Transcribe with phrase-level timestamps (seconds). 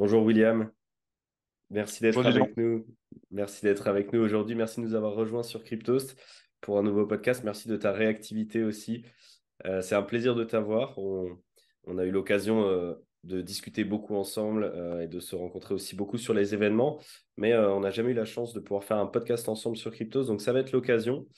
[0.00, 0.70] Bonjour William,
[1.68, 2.86] merci d'être avec nous.
[3.30, 4.54] Merci d'être avec nous aujourd'hui.
[4.54, 6.18] Merci de nous avoir rejoints sur Cryptost
[6.62, 7.44] pour un nouveau podcast.
[7.44, 9.04] Merci de ta réactivité aussi.
[9.66, 10.96] Euh, c'est un plaisir de t'avoir.
[10.96, 11.36] On,
[11.84, 12.94] on a eu l'occasion euh,
[13.24, 16.98] de discuter beaucoup ensemble euh, et de se rencontrer aussi beaucoup sur les événements,
[17.36, 20.24] mais on n'a jamais eu la chance de pouvoir faire un podcast ensemble sur Cryptos,
[20.24, 21.28] donc ça va être l'occasion.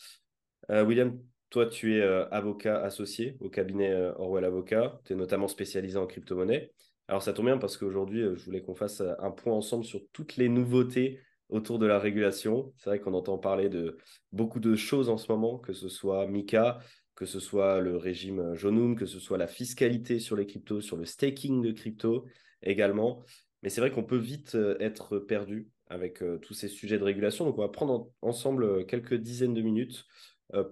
[0.69, 1.19] William,
[1.51, 5.01] toi, tu es avocat associé au cabinet Orwell Avocat.
[5.05, 6.71] Tu es notamment spécialisé en crypto-monnaie.
[7.13, 9.85] Alors, ça tombe bien parce qu'aujourd'hui, euh, je voulais qu'on fasse euh, un point ensemble
[9.85, 12.73] sur toutes les nouveautés autour de la régulation.
[12.79, 13.99] C'est vrai qu'on entend parler de
[14.33, 16.79] beaucoup de choses en ce moment, que ce soit MiCA,
[17.15, 20.81] que ce soit le régime euh, Jonum, que ce soit la fiscalité sur les cryptos,
[20.81, 22.25] sur le staking de crypto
[22.63, 23.23] également.
[23.63, 27.45] Mais c'est vrai qu'on peut vite être perdu avec tous ces sujets de régulation.
[27.45, 30.07] Donc, on va prendre en- ensemble quelques dizaines de minutes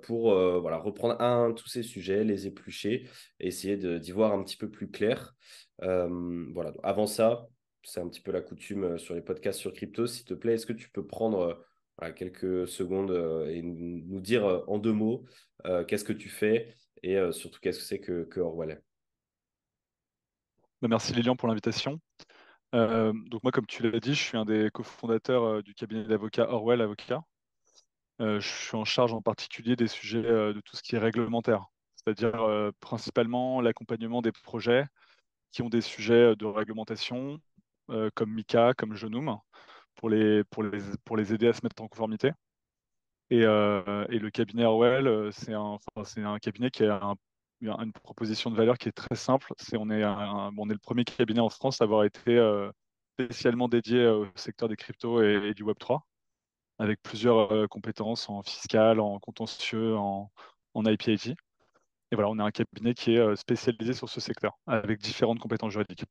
[0.02, 3.08] pour euh, reprendre un, tous ces sujets, les éplucher
[3.38, 5.34] essayer d'y voir un petit peu plus clair.
[5.82, 6.72] Euh, voilà.
[6.82, 7.46] Avant ça,
[7.82, 10.06] c'est un petit peu la coutume euh, sur les podcasts sur crypto.
[10.06, 11.64] S'il te plaît, est-ce que tu peux prendre
[12.02, 15.24] euh, quelques secondes euh, et nous dire euh, en deux mots
[15.66, 18.82] euh, qu'est-ce que tu fais et euh, surtout qu'est-ce que c'est que, que Orwell?
[20.82, 22.00] Bah, Merci Lilian pour l'invitation.
[22.74, 26.04] Euh, donc moi, comme tu l'as dit, je suis un des cofondateurs euh, du cabinet
[26.04, 27.22] d'avocats Orwell Avocat.
[28.20, 30.98] Euh, je suis en charge en particulier des sujets euh, de tout ce qui est
[30.98, 34.84] réglementaire, c'est-à-dire euh, principalement l'accompagnement des projets
[35.52, 37.40] qui ont des sujets de réglementation,
[38.14, 39.38] comme MiCA, comme Genome,
[39.96, 42.32] pour les, pour les, pour les aider à se mettre en conformité.
[43.30, 45.78] Et, et le cabinet Orwell, c'est un,
[46.16, 47.16] un cabinet qui a un-
[47.62, 49.52] une proposition de valeur qui est très simple.
[49.74, 52.38] On est un- on est le premier cabinet en France à avoir été
[53.18, 56.00] spécialement dédié au secteur des cryptos et, et du Web3,
[56.80, 60.32] avec plusieurs euh, compétences en fiscal, en contentieux, en,
[60.74, 61.28] en IP/IT.
[61.28, 65.38] Et voilà, on est un cabinet qui est euh, spécialisé sur ce secteur, avec différentes
[65.40, 66.04] compétences juridiques.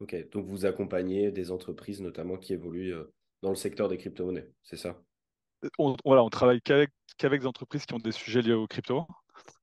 [0.00, 4.50] Ok, donc vous accompagnez des entreprises notamment qui évoluent euh, dans le secteur des crypto-monnaies,
[4.62, 5.00] c'est ça?
[5.78, 9.06] On, voilà, on travaille qu'avec qu'avec des entreprises qui ont des sujets liés aux cryptos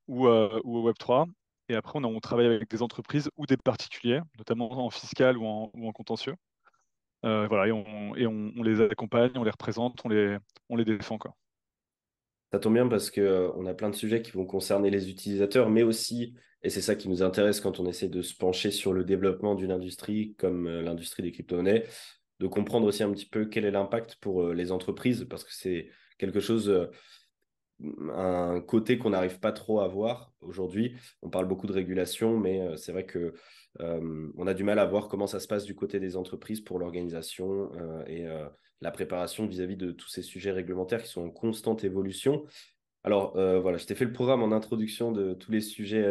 [0.08, 1.28] ou, euh, ou au Web3.
[1.70, 5.38] Et après, on, a- on travaille avec des entreprises ou des particuliers, notamment en fiscal
[5.38, 6.36] ou en, ou en contentieux.
[7.26, 10.38] Euh, voilà, et, on, et on, les accompagne, on les représente, on les,
[10.70, 11.36] on les défend, quoi.
[12.52, 15.70] Ça tombe bien parce que, euh, a plein de sujets qui vont concerner les utilisateurs,
[15.70, 18.94] mais aussi, et c'est ça qui nous intéresse quand on essaie de se pencher sur
[18.94, 21.86] le développement d'une industrie comme euh, l'industrie des crypto-monnaies,
[22.40, 25.90] de comprendre aussi un petit peu quel est l'impact pour les entreprises, parce que c'est
[26.18, 26.90] quelque chose,
[28.14, 30.96] un côté qu'on n'arrive pas trop à voir aujourd'hui.
[31.22, 33.34] On parle beaucoup de régulation, mais euh, c'est vrai que
[33.82, 36.62] euh, on a du mal à voir comment ça se passe du côté des entreprises
[36.62, 38.46] pour l'organisation euh, et euh,
[38.82, 42.46] la préparation vis-à-vis de tous ces sujets réglementaires qui sont en constante évolution.
[43.06, 43.32] Alors
[43.62, 46.06] voilà, je t'ai fait le programme en introduction de tous les sujets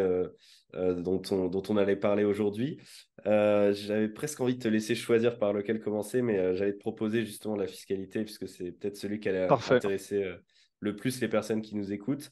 [0.73, 2.81] dont on, dont on allait parler aujourd'hui.
[3.27, 7.57] J'avais presque envie de te laisser choisir par lequel commencer, mais j'allais te proposer justement
[7.57, 10.33] la fiscalité, puisque c'est peut-être celui qui allait intéresser
[10.81, 12.31] le plus les personnes qui nous écoutent.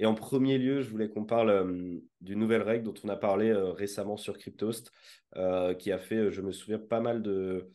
[0.00, 3.16] Et en premier lieu, je voulais qu'on parle euh, d'une nouvelle règle dont on a
[3.16, 4.92] parlé euh, récemment sur Cryptost,
[5.36, 7.68] euh, qui a fait, je me souviens, pas mal de,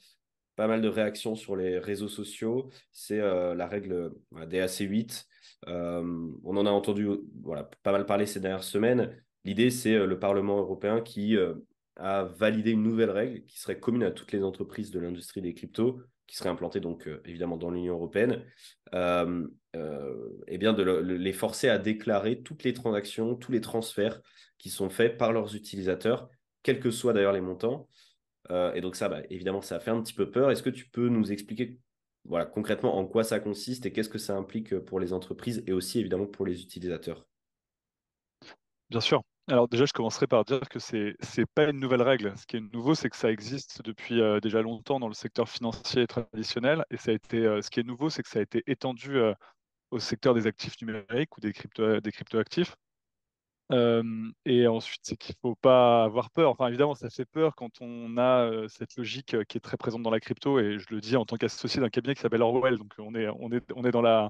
[0.56, 2.70] pas mal de réactions sur les réseaux sociaux.
[2.92, 5.26] C'est la règle euh, DAC8.
[5.68, 7.08] Euh, on en a entendu
[7.42, 9.18] voilà, pas mal parler ces dernières semaines.
[9.46, 11.36] L'idée, c'est le Parlement européen qui
[11.98, 15.54] a validé une nouvelle règle qui serait commune à toutes les entreprises de l'industrie des
[15.54, 18.44] cryptos, qui serait implantée donc euh, évidemment dans l'Union européenne,
[18.94, 23.52] euh, euh, et bien de le- le- les forcer à déclarer toutes les transactions, tous
[23.52, 24.22] les transferts
[24.58, 26.30] qui sont faits par leurs utilisateurs,
[26.64, 27.88] quels que soient d'ailleurs les montants.
[28.76, 30.52] Et donc ça, bah, évidemment, ça fait un petit peu peur.
[30.52, 31.80] Est-ce que tu peux nous expliquer
[32.26, 35.74] voilà, concrètement en quoi ça consiste et qu'est-ce que ça implique pour les entreprises et
[35.74, 37.26] aussi évidemment pour les utilisateurs?
[38.90, 39.24] Bien sûr.
[39.50, 42.34] Alors déjà, je commencerai par dire que c'est c'est pas une nouvelle règle.
[42.38, 45.50] Ce qui est nouveau, c'est que ça existe depuis euh, déjà longtemps dans le secteur
[45.50, 46.86] financier traditionnel.
[46.92, 49.18] Et ça a été, euh, ce qui est nouveau, c'est que ça a été étendu
[49.18, 49.34] euh,
[49.92, 52.76] au secteur des actifs numériques ou des crypto, des cryptoactifs.
[54.46, 56.52] Et ensuite, c'est qu'il faut pas avoir peur.
[56.52, 60.12] Enfin, évidemment, ça fait peur quand on a cette logique qui est très présente dans
[60.12, 60.60] la crypto.
[60.60, 62.78] Et je le dis en tant qu'associé d'un cabinet qui s'appelle Orwell.
[62.78, 64.30] Donc, on est, on est, on est dans la,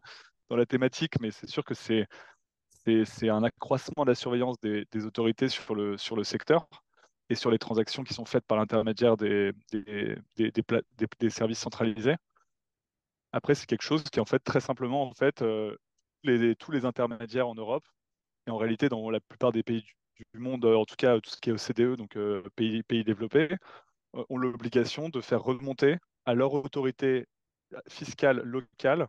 [0.49, 2.07] dans la thématique, mais c'est sûr que c'est,
[2.85, 6.68] c'est, un accroissement de la surveillance des, autorités sur le, secteur
[7.30, 9.53] et sur les transactions qui sont faites par l'intermédiaire des,
[11.30, 12.15] services centralisés.
[13.31, 15.75] Après, c'est quelque chose qui, en fait, très simplement, en fait, euh,
[16.59, 17.83] tous les intermédiaires en Europe
[18.47, 19.83] et en réalité, dans la plupart des pays
[20.33, 23.50] du, monde, euh, en tout cas tout ce qui est OCDE, donc euh, pays, développés,
[24.15, 27.25] euh, ont l'obligation de faire remonter à leur autorité
[27.89, 29.07] fiscale locale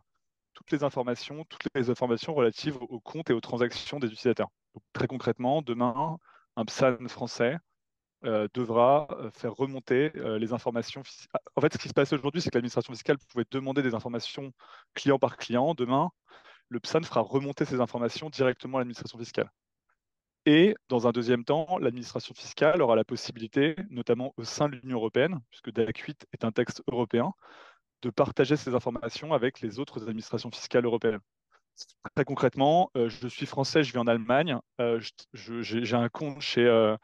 [0.55, 4.49] toutes les informations, toutes les informations relatives aux comptes et aux transactions des utilisateurs.
[4.93, 6.17] Très concrètement, demain,
[6.55, 7.57] un PSAN français
[8.23, 11.03] devra faire remonter les informations.
[11.55, 14.51] En fait, ce qui se passe aujourd'hui, c'est que l'administration fiscale pouvait demander des informations
[14.95, 15.75] client par client.
[15.75, 16.09] Demain,
[16.69, 19.51] le PSAN fera remonter ces informations directement à l'administration fiscale.
[20.47, 24.97] Et dans un deuxième temps, l'administration fiscale aura la possibilité, notamment au sein de l'Union
[24.97, 27.33] européenne, puisque DAC 8 est un texte européen,
[28.05, 31.19] de partager ces informations avec les autres administrations fiscales européennes.
[32.15, 35.01] Très concrètement, euh, je suis français, je vis en Allemagne, euh,
[35.33, 36.95] j'ai un compte chez, euh,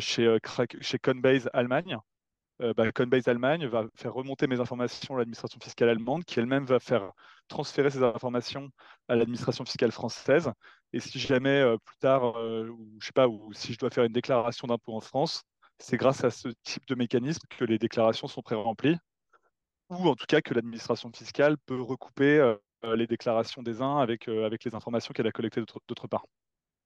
[0.00, 1.98] chez, Coinbase Allemagne.
[2.76, 6.78] Bah, Coinbase Allemagne va faire remonter mes informations à l'administration fiscale allemande, qui elle-même va
[6.78, 7.10] faire
[7.48, 8.68] transférer ces informations
[9.08, 10.50] à l'administration fiscale française.
[10.92, 14.12] Et si jamais plus tard, ou je sais pas, ou si je dois faire une
[14.12, 15.42] déclaration d'impôt en France,
[15.78, 18.98] c'est grâce à ce type de mécanisme que les déclarations sont pré-remplies,
[19.90, 24.64] ou en tout cas que l'administration fiscale peut recouper les déclarations des uns avec, avec
[24.64, 26.24] les informations qu'elle a collectées d'autre part.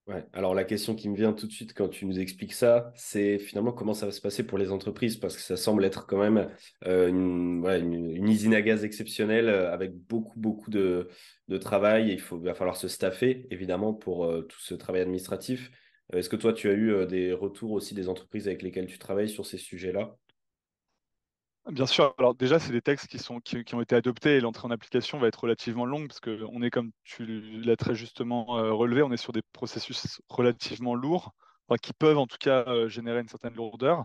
[0.06, 0.26] Ouais.
[0.34, 3.38] Alors la question qui me vient tout de suite quand tu nous expliques ça, c'est
[3.38, 6.18] finalement comment ça va se passer pour les entreprises, parce que ça semble être quand
[6.18, 6.50] même
[6.84, 11.08] une, une, usine à gaz exceptionnelle avec beaucoup, beaucoup de,
[11.48, 12.12] de travail.
[12.12, 15.70] il, va falloir se staffer, évidemment, pour tout ce travail administratif.
[16.12, 19.30] Est-ce que toi, tu as eu des retours aussi des entreprises avec lesquelles tu travailles
[19.30, 20.16] sur ces sujets-là?
[21.70, 22.14] Bien sûr.
[22.18, 25.18] Alors déjà, c'est des textes qui, sont, qui, ont été adoptés et l'entrée en application
[25.18, 27.24] va être relativement longue parce qu'on est, comme tu
[27.62, 31.32] l'as très justement euh, relevé, on est sur des processus relativement lourds,
[31.82, 34.04] qui peuvent en tout cas euh, générer une certaine lourdeur.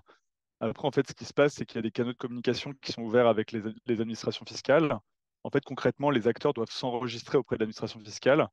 [0.62, 2.74] Après, en fait, ce qui se passe, c'est qu'il y a des canaux de communication
[2.82, 4.98] qui sont ouverts avec les, les administrations fiscales.
[5.44, 8.48] En fait, concrètement, les acteurs doivent s'enregistrer auprès de l'administration fiscale.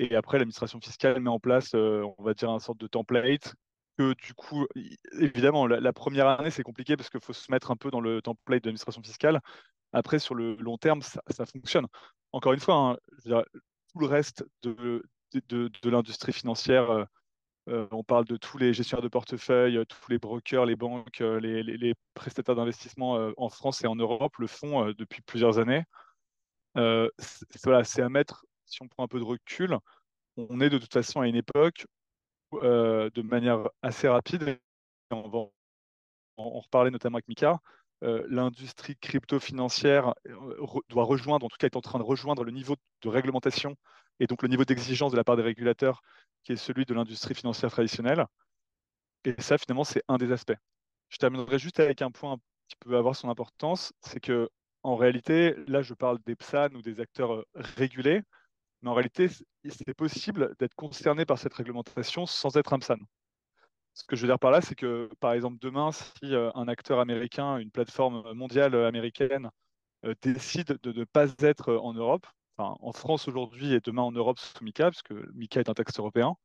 [0.00, 3.54] Et après, l'administration fiscale met en place, euh, on va dire, un sorte de template
[3.98, 4.66] que du coup,
[5.12, 8.22] évidemment, la, première année, c'est compliqué parce qu'il faut se mettre un peu dans le
[8.22, 9.40] template de l'administration fiscale.
[9.92, 11.86] Après, sur le long terme, ça, fonctionne.
[12.32, 15.02] Encore une fois, hein, tout le reste de,
[15.48, 17.04] de, l'industrie financière, euh,
[17.68, 21.40] euh, on parle de tous les gestionnaires de portefeuille, tous les brokers, les banques, euh,
[21.40, 25.84] les, prestataires d'investissement en France et en Europe le font depuis plusieurs années.
[26.76, 29.76] c'est à mettre, si on prend un peu de recul,
[30.36, 31.97] on est de toute façon à une époque euh,
[32.52, 34.58] de manière assez rapide,
[35.10, 35.38] on va
[36.36, 37.60] en, reparler notamment avec Mika,
[38.04, 42.52] euh, l'industrie crypto-financière euh, doit rejoindre, en tout cas est en train de rejoindre le
[42.52, 43.74] niveau de réglementation
[44.20, 46.02] et donc le niveau d'exigence de la part des régulateurs
[46.44, 48.26] qui est celui de l'industrie financière traditionnelle.
[49.24, 50.56] Et ça, finalement, c'est un des aspects.
[51.08, 52.36] Je terminerai juste avec un point
[52.68, 54.48] qui peut avoir son importance, c'est que
[54.84, 58.22] en réalité, là, je parle des PSAN ou des acteurs régulés,
[58.82, 62.98] mais en réalité, c'est possible d'être concerné par cette réglementation sans être un PSAN.
[63.94, 66.68] Ce que je veux dire par là, c'est que, par exemple, demain, si euh, un
[66.68, 69.50] acteur américain, une plateforme mondiale américaine,
[70.04, 72.26] euh, décide de ne pas être en Europe,
[72.56, 75.74] enfin, en France aujourd'hui et demain en Europe sous MICA, parce que MICA est un
[75.74, 76.36] texte européen,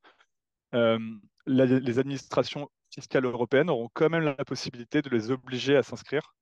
[0.73, 0.99] euh,
[1.45, 6.33] les administrations fiscales européennes auront quand même la possibilité de les obliger à s'inscrire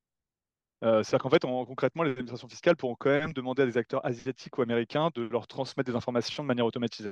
[0.83, 4.05] euh, c'est-à-dire qu'en fait, concrètement, les administrations fiscales pourront quand même demander à des acteurs
[4.05, 7.11] asiatiques ou américains de leur transmettre des informations de manière automatisée.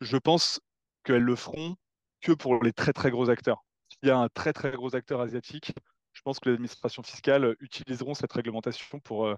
[0.00, 0.60] Je pense
[1.04, 1.76] qu'elles le feront
[2.20, 3.64] que pour les très très gros acteurs.
[3.88, 5.72] S'il y a un très très gros acteur asiatique,
[6.12, 9.36] je pense que les administrations fiscales utiliseront cette réglementation pour euh,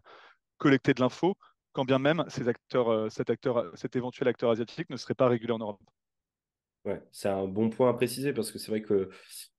[0.58, 1.37] collecter de l'info,
[1.73, 5.29] quand bien même ces acteurs, euh, cet, acteur, cet éventuel acteur asiatique ne serait pas
[5.29, 5.81] régulé en Europe.
[6.87, 9.11] Ouais, c'est un bon point à préciser parce que c'est vrai que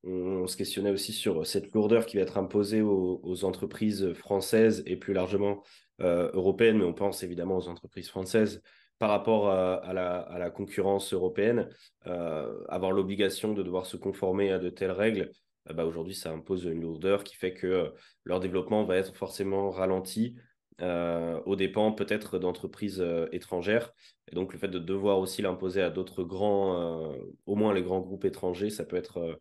[0.04, 4.96] on, se questionnait aussi sur cette lourdeur qui va être imposée aux, entreprises françaises et
[4.96, 5.64] plus largement
[6.02, 8.64] euh, européennes, mais on pense évidemment aux entreprises françaises
[8.98, 11.70] par rapport à, la, concurrence européenne,
[12.08, 15.32] euh, avoir l'obligation de devoir se conformer à de telles règles.
[15.70, 19.70] Euh, bah aujourd'hui, ça impose une lourdeur qui fait que leur développement va être forcément
[19.70, 20.36] ralenti
[20.82, 23.94] euh, aux dépens peut-être d'entreprises euh, étrangères.
[24.32, 27.84] Et donc le fait de devoir aussi l'imposer à d'autres grands, euh, au moins les
[27.84, 29.40] grands groupes étrangers, ça peut être,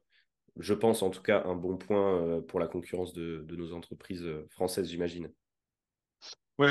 [0.58, 4.90] je pense en tout cas, un bon point pour la concurrence de, nos entreprises françaises,
[4.90, 5.32] j'imagine.
[6.58, 6.68] Oui,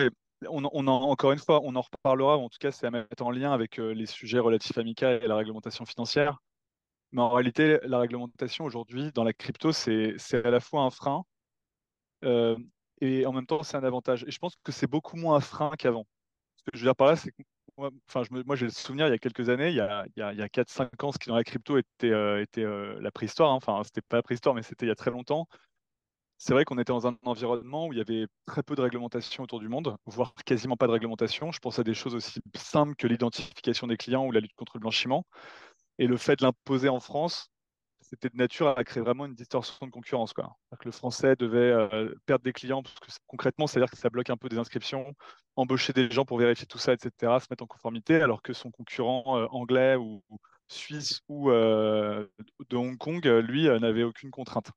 [0.47, 2.37] on, on encore une fois, on en reparlera.
[2.37, 5.27] En tout cas, c'est à mettre en lien avec les sujets relatifs à MICA et
[5.27, 6.37] la réglementation financière.
[7.11, 11.23] Mais en réalité, la réglementation aujourd'hui dans la crypto, c'est à la fois un frein
[13.01, 14.23] et en même temps, c'est un avantage.
[14.27, 16.05] Et je pense que c'est beaucoup moins un frein qu'avant.
[16.57, 17.43] Ce que je veux dire par là, c'est que
[17.77, 20.47] moi, enfin, moi j'ai le souvenir, il y a quelques années, il y a, a,
[20.49, 23.51] 4-5 ans, ce qui dans la crypto était, euh, était euh, la préhistoire.
[23.51, 23.55] Hein.
[23.55, 25.47] Enfin, c'était pas la préhistoire, mais c'était il y a très longtemps.
[26.37, 29.43] C'est vrai qu'on était dans un environnement où il y avait très peu de réglementation
[29.43, 31.51] autour du monde, voire quasiment pas de réglementation.
[31.51, 34.77] Je pense à des choses aussi simples que l'identification des clients ou la lutte contre
[34.77, 35.25] le blanchiment.
[35.97, 37.49] Et le fait de l'imposer en France,
[38.09, 40.33] c'était de nature à créer vraiment une distorsion de concurrence.
[40.33, 40.57] Quoi.
[40.83, 44.37] Le français devait euh, perdre des clients, parce que concrètement, c'est-à-dire que ça bloque un
[44.37, 45.13] peu des inscriptions,
[45.55, 48.71] embaucher des gens pour vérifier tout ça, etc., se mettre en conformité, alors que son
[48.71, 50.23] concurrent euh, anglais ou,
[50.67, 54.71] suisse ou de Hong Kong, lui, n'avait aucune contrainte.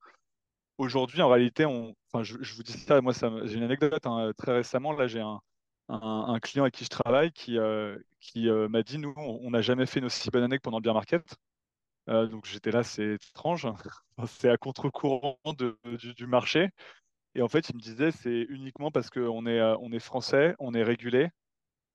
[0.79, 3.13] Aujourd'hui, en réalité, enfin, je, vous dis ça, moi,
[3.45, 4.07] j'ai une anecdote.
[4.07, 5.39] Hein, très récemment, là, j'ai un,
[5.89, 7.59] un, client avec qui je travaille qui,
[8.21, 10.83] qui m'a dit, nous, on n'a jamais fait une aussi bonne année que pendant le
[10.83, 11.37] bear market.
[12.07, 13.67] Donc j'étais là, c'est étrange,
[14.27, 16.71] c'est à contre-courant du, marché.
[17.35, 20.75] Et en fait, il me disait, c'est uniquement parce qu'on est, on est français, on
[20.75, 21.31] est régulé,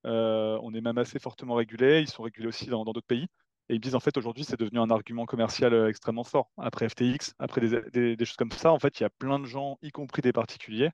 [0.07, 2.01] euh, on est même assez fortement régulé.
[2.01, 3.27] Ils sont régulés aussi dans d'autres pays.
[3.69, 6.51] Et ils me disent, en fait, aujourd'hui, c'est devenu un argument commercial euh, extrêmement fort.
[6.57, 9.77] Après FTX, après des, choses comme ça, en fait, il y a plein de gens,
[9.81, 10.91] y compris des particuliers,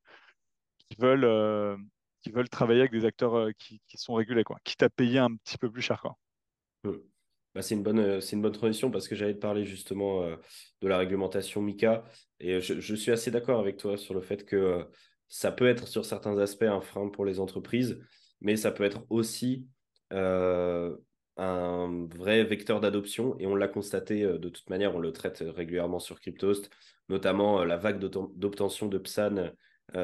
[0.90, 1.78] qui veulent, euh,
[2.22, 5.58] qui veulent travailler avec des acteurs qui, sont régulés, quoi, quitte à payer un petit
[5.58, 6.02] peu plus cher.
[6.02, 6.18] Quoi.
[7.56, 10.26] Bah, c'est une bonne, c'est une bonne transition parce que j'allais te parler justement
[10.82, 12.04] de la réglementation MICA
[12.40, 14.88] et je, je suis assez d'accord avec toi sur le fait que
[15.34, 18.00] ça peut être sur certains aspects un frein pour les entreprises,
[18.40, 19.68] mais ça peut être aussi
[20.14, 20.96] euh,
[21.38, 23.36] un vrai vecteur d'adoption.
[23.40, 26.70] Et on l'a constaté euh, de toute manière, on le traite régulièrement sur Cryptost,
[27.10, 29.50] notamment euh, la vague d'obtention de PSAN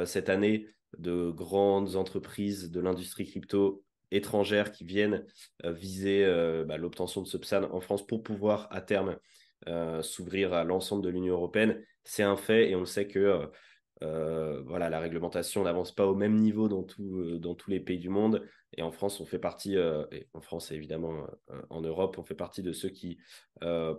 [0.06, 5.26] cette année de grandes entreprises de l'industrie crypto étrangères qui viennent
[5.64, 6.26] viser
[6.66, 9.18] bah, l'obtention de ce PSAN en France pour pouvoir à terme
[10.02, 11.82] s'ouvrir à l'ensemble de l'Union européenne.
[12.04, 13.50] C'est un fait et on sait que
[14.02, 18.00] euh, voilà, la réglementation n'avance pas au même niveau dans, euh, dans tous les pays
[18.00, 18.46] du monde.
[18.78, 21.28] Et en France, on fait partie, euh, et en France évidemment
[21.70, 23.18] en Europe, on fait partie de ceux qui,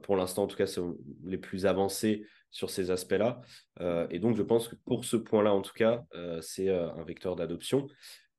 [0.03, 3.41] pour l'instant en tout cas, sont les plus avancés sur ces aspects-là.
[4.11, 6.05] et donc, je pense que pour ce point-là, en tout cas,
[6.41, 7.89] c'est un vecteur d'adoption.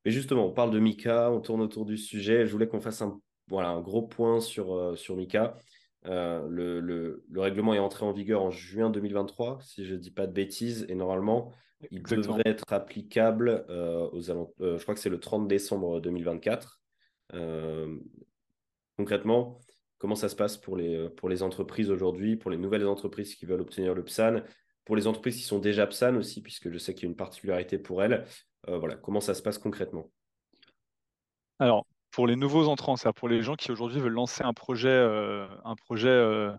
[0.06, 2.46] Mais justement, on parle de Mika, on tourne autour du sujet.
[2.46, 5.58] Je voulais qu'on fasse un, voilà, un gros point sur, sur Mika.
[6.08, 10.28] Euh, le, règlement est entré en vigueur en juin 2023, si je ne dis pas
[10.28, 11.52] de bêtises, et normalement,
[11.92, 16.82] il devrait être applicable euh, aux euh, je crois que c'est le 30 décembre 2024.
[18.98, 19.60] concrètement,
[19.98, 23.46] comment ça se passe pour les, pour les entreprises aujourd'hui, pour les nouvelles entreprises qui
[23.46, 24.42] veulent obtenir le PSAN,
[24.86, 27.16] pour les entreprises qui sont déjà PSAN aussi, puisque je sais qu'il y a une
[27.16, 28.26] particularité pour elles.
[28.68, 30.10] Voilà, comment ça se passe concrètement?
[31.60, 34.90] Alors, pour les nouveaux entrants, c'est-à-dire pour les gens qui aujourd'hui veulent lancer un projet,
[34.90, 36.52] euh, un projet euh,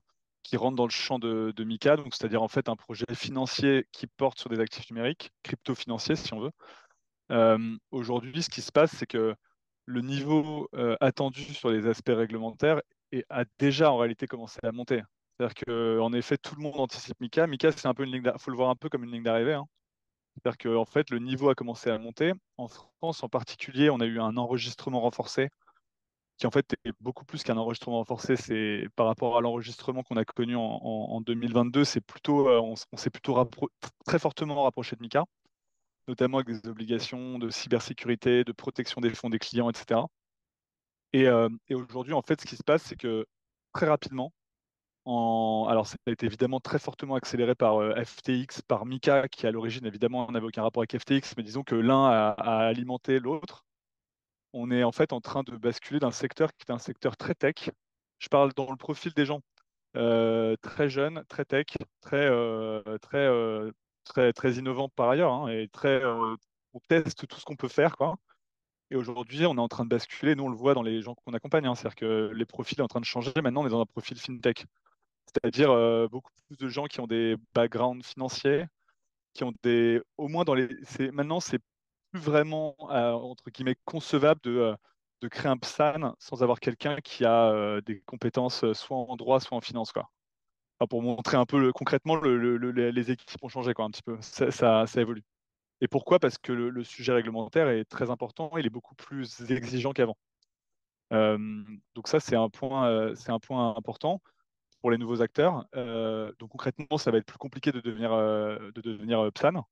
[0.42, 4.38] qui rentre dans le champ de, donc c'est-à-dire en fait un projet financier qui porte
[4.38, 6.50] sur des actifs numériques, crypto-financiers si on veut.
[7.30, 9.34] Euh, aujourd'hui, ce qui se passe, c'est que
[9.86, 10.68] le niveau
[11.00, 12.80] attendu sur les aspects réglementaires
[13.28, 15.02] a déjà en réalité commencé à monter.
[15.36, 17.46] C'est-à-dire qu'en effet, tout le monde anticipe MICA.
[17.48, 19.54] MICA, c'est un peu une ligne, faut le voir un peu comme une ligne d'arrivée.
[19.54, 19.66] Hein.
[20.34, 22.32] C'est-à-dire que en fait, le niveau a commencé à monter.
[22.56, 25.50] En France, en particulier, on a eu un enregistrement renforcé
[26.38, 28.36] qui en fait est beaucoup plus qu'un enregistrement renforcé.
[28.36, 33.10] C'est par rapport à l'enregistrement qu'on a connu en, 2022, c'est plutôt, euh, on, s'est
[33.10, 33.36] plutôt
[34.04, 35.24] très fortement rapproché de Mika,
[36.08, 40.00] notamment avec des obligations de cybersécurité, de protection des fonds des clients, etc.
[41.12, 43.26] Et, euh, et aujourd'hui, en fait, ce qui se passe, c'est que
[43.72, 44.32] très rapidement,
[45.06, 49.50] alors, ça a été évidemment très fortement accéléré par euh, FTX, par Mika, qui à
[49.50, 52.30] l'origine, évidemment, n'avait aucun rapport avec FTX, mais disons que l'un a,
[52.66, 53.64] alimenté l'autre.
[54.52, 57.34] On est en fait en train de basculer d'un secteur qui est un secteur très
[57.34, 57.70] tech.
[58.18, 59.40] Je parle dans le profil des gens
[59.96, 61.66] euh, très jeunes, très tech,
[62.00, 63.28] très, euh, très,
[64.04, 67.96] très, très innovants par ailleurs, hein, et très, on teste tout ce qu'on peut faire.
[68.90, 70.34] Et aujourd'hui, on est en train de basculer.
[70.34, 71.66] Nous, on le voit dans les gens qu'on accompagne.
[71.66, 73.32] Hein, C'est-à-dire que les profils sont en train de changer.
[73.42, 74.66] Maintenant, on est dans un profil fintech
[75.32, 78.66] c'est-à-dire euh, beaucoup plus de gens qui ont des backgrounds financiers,
[79.34, 80.68] qui ont des, au moins dans les,
[81.12, 81.60] maintenant c'est
[82.10, 84.76] plus vraiment euh, entre guillemets concevable de, euh,
[85.22, 89.56] de créer un PSAN sans avoir quelqu'un qui a des compétences soit en droit, soit
[89.56, 90.10] en finance, quoi.
[90.90, 94.18] pour montrer un peu concrètement, les équipes ont changé quoi, un petit peu.
[94.20, 94.50] Ça,
[94.86, 95.24] ça, évolue.
[95.80, 96.18] Et pourquoi?
[96.18, 100.16] Parce que le, sujet réglementaire est très important, il est beaucoup plus exigeant qu'avant.
[101.10, 104.20] donc ça, c'est un un point important
[104.82, 105.66] pour les nouveaux acteurs.
[105.76, 109.64] Euh, donc concrètement, ça va être plus compliqué de devenir, euh, de devenir euh, PSAN.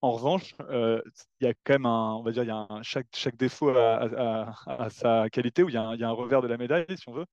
[0.00, 1.04] En revanche, il
[1.42, 4.88] y a quand même un, on va dire, y a un, chaque, chaque défaut à,
[4.90, 7.08] sa qualité, ou il y, a un, y, a un, revers de la médaille, si
[7.08, 7.26] on veut.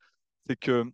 [0.47, 0.85] C'est que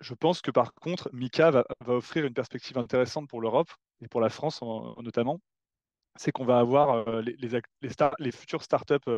[0.00, 3.70] je pense que par contre, Mika va, offrir une perspective intéressante pour l'Europe
[4.02, 4.60] et pour la France
[4.98, 5.40] notamment.
[6.16, 7.60] C'est qu'on va avoir les, les,
[8.18, 9.08] les, futures startups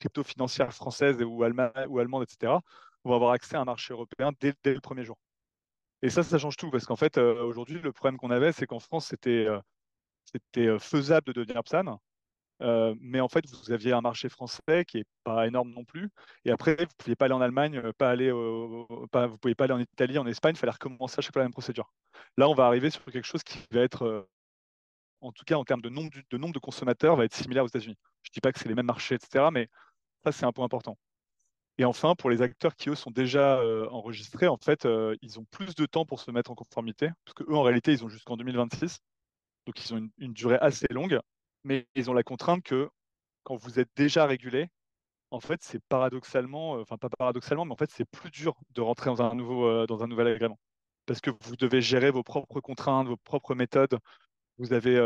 [0.00, 2.54] crypto-financières françaises ou allemandes, etc.,
[3.06, 5.16] on va avoir accès à un marché européen dès, le premier jour.
[6.02, 8.66] Et ça, ça change tout, parce qu'en fait, euh, aujourd'hui, le problème qu'on avait, c'est
[8.66, 9.60] qu'en France, c'était euh,
[10.58, 11.98] euh, faisable de devenir PSAN,
[13.00, 16.08] mais en fait, vous aviez un marché français qui n'est pas énorme non plus.
[16.44, 19.64] Et après, vous ne pouviez pas aller en Allemagne, pas aller vous ne pouviez pas
[19.64, 21.92] aller en Italie, en Espagne, il fallait recommencer à chaque fois la même procédure.
[22.36, 24.28] Là, on va arriver sur quelque chose qui va être,
[25.20, 27.68] en tout cas en termes de nombre de, nombre de consommateurs, va être similaire aux
[27.68, 27.96] États-Unis.
[28.22, 29.68] Je ne dis pas que c'est les mêmes marchés, etc., mais
[30.24, 30.98] ça, c'est un point important.
[31.78, 34.88] Et enfin, pour les acteurs qui, eux, sont déjà enregistrés, en fait,
[35.22, 38.04] ils ont plus de temps pour se mettre en conformité, parce qu'eux, en réalité, ils
[38.04, 39.00] ont jusqu'en 2026.
[39.66, 41.20] Donc, ils ont une, durée assez longue,
[41.64, 42.88] mais ils ont la contrainte que
[43.44, 44.68] quand vous êtes déjà régulé,
[45.30, 49.10] en fait, c'est paradoxalement, enfin, pas paradoxalement, mais en fait, c'est plus dur de rentrer
[49.10, 50.58] dans un, nouveau, dans un nouvel agrément.
[51.06, 53.98] Parce que vous devez gérer vos propres contraintes, vos propres méthodes.
[54.58, 54.96] Vous avez,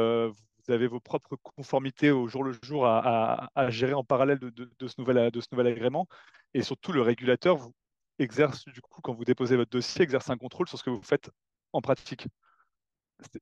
[0.67, 4.95] vous avez vos propres conformités au jour le jour à, gérer en parallèle de, ce
[4.99, 6.07] nouvel, agrément.
[6.55, 7.59] Et surtout, le régulateur
[8.19, 11.03] exerce, du coup, quand vous déposez votre dossier, exerce un contrôle sur ce que vous
[11.03, 11.31] faites
[11.73, 12.27] en pratique.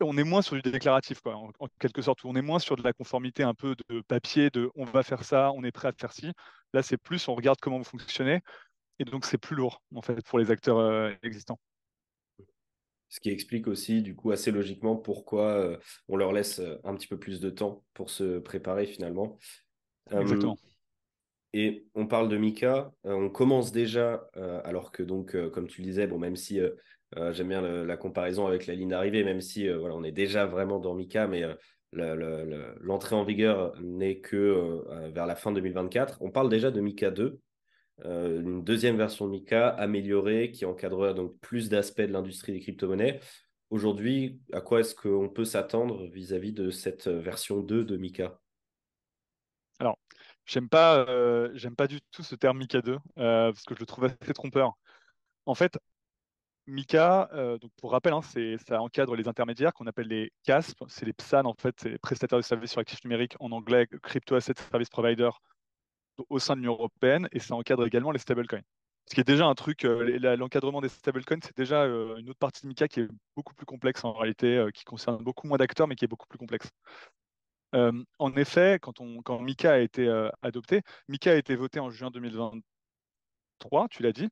[0.01, 2.25] On est moins sur du déclaratif, en, quelque sorte.
[2.25, 5.25] On est moins sur de la conformité un peu de papier, de on va faire
[5.25, 6.33] ça, on est prêt à faire ci.
[6.73, 8.41] Là, c'est plus on regarde comment vous fonctionnez.
[8.99, 11.59] Et donc, c'est plus lourd, en fait, pour les acteurs euh, existants.
[13.09, 15.77] Ce qui explique aussi, du coup, assez logiquement pourquoi euh,
[16.09, 19.39] on leur laisse euh, un petit peu plus de temps pour se préparer finalement.
[20.11, 20.59] Exactement.
[21.55, 24.29] Et on parle de Mika, on commence déjà,
[24.65, 26.61] alors que donc, comme tu le disais, bon, même si
[27.17, 30.79] j'aime bien la comparaison avec la ligne d'arrivée, même si voilà, on est déjà vraiment
[30.79, 31.45] dans Mika, mais
[31.93, 34.85] l'entrée en vigueur n'est que
[35.15, 36.19] vers la fin 2024.
[36.21, 37.41] On parle déjà de Mika 2,
[38.05, 42.61] euh, une deuxième version de Mika améliorée qui encadrera donc plus d'aspects de l'industrie des
[42.61, 43.21] crypto-monnaies.
[43.71, 48.41] Aujourd'hui, à quoi est-ce qu'on peut s'attendre vis-à-vis de cette version 2 de Mika?
[49.79, 49.99] Alors,
[50.47, 53.87] j'aime pas, euh, pas du tout ce terme Mika 2 euh, parce que je le
[53.87, 54.73] trouve assez trompeur.
[55.47, 55.79] En fait,
[56.67, 57.31] Mika,
[57.63, 61.47] donc pour rappel, hein, ça encadre les intermédiaires qu'on appelle les CASP, c'est les PSAN
[61.47, 64.91] en fait, c'est les prestataires de services sur actifs numériques en anglais, Crypto Asset Service
[64.91, 65.31] Provider
[66.29, 68.63] au sein de l'Union européenne et ça encadre également les stablecoins.
[69.09, 72.39] Ce qui est déjà un truc, euh, l'encadrement des stablecoins, c'est déjà euh, une autre
[72.39, 75.57] partie de Mika qui est beaucoup plus complexe en réalité, euh, qui concerne beaucoup moins
[75.57, 76.69] d'acteurs, mais qui est beaucoup plus complexe.
[77.73, 80.09] en effet, quand, on, quand Mika a été
[80.43, 84.29] adopté, Mika a été voté en juin 2023, tu l'as dit,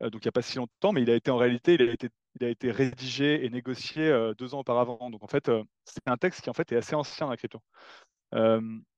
[0.00, 1.92] donc il n'y a pas si longtemps, mais il a été en réalité, il a
[1.92, 2.08] été,
[2.40, 5.10] il a été rédigé et négocié deux ans auparavant.
[5.10, 5.50] Donc en fait,
[5.84, 7.60] c'est un texte qui en fait est assez ancien la crypto.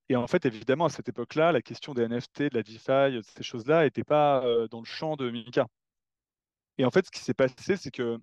[0.09, 3.43] Et en fait, évidemment, à cette époque-là, la question des NFT, de la DeFi, ces
[3.43, 5.67] choses-là n'était pas dans le champ de Mika.
[6.79, 8.19] Et en fait, ce qui s'est passé, c'est que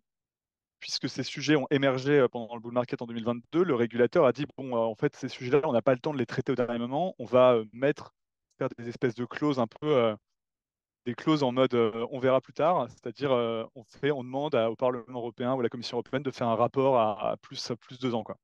[0.80, 4.46] puisque ces sujets ont émergé pendant le bull market en 2022, le régulateur a dit
[4.58, 6.80] bon, en fait, ces sujets-là, on n'a pas le temps de les traiter au dernier
[6.80, 7.16] moment.
[7.20, 8.14] On va mettre,
[8.58, 10.16] faire des espèces de clauses un peu,
[11.06, 11.74] des clauses en mode
[12.12, 15.70] on verra plus tard, c'est-à-dire on fait, on demande au Parlement européen ou à la
[15.70, 18.38] Commission européenne de faire un rapport à, plus, à plus deux ans, quoi.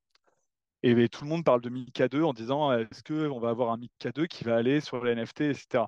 [0.83, 3.77] Et, tout le monde parle de Mika 2 en disant est-ce qu'on va avoir un
[3.77, 5.85] Mika 2 qui va aller sur les NFT, etc.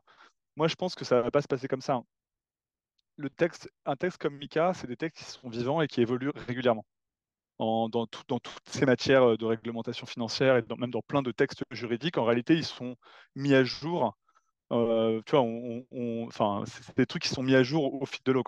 [0.56, 1.95] Moi, je pense que ça ne va pas se passer comme ça.
[1.95, 2.06] Hein.
[3.17, 6.32] Le texte, un texte comme Mika, c'est des textes qui sont vivants et qui évoluent
[6.47, 6.86] régulièrement.
[7.60, 12.17] dans, dans, toutes ces matières de réglementation financière et même dans plein de textes juridiques,
[12.17, 12.95] en réalité, ils sont
[13.36, 14.17] mis à jour.
[14.71, 15.45] Euh, tu vois,
[16.28, 18.43] enfin, c'est des trucs qui sont mis à jour au, fil de l'eau.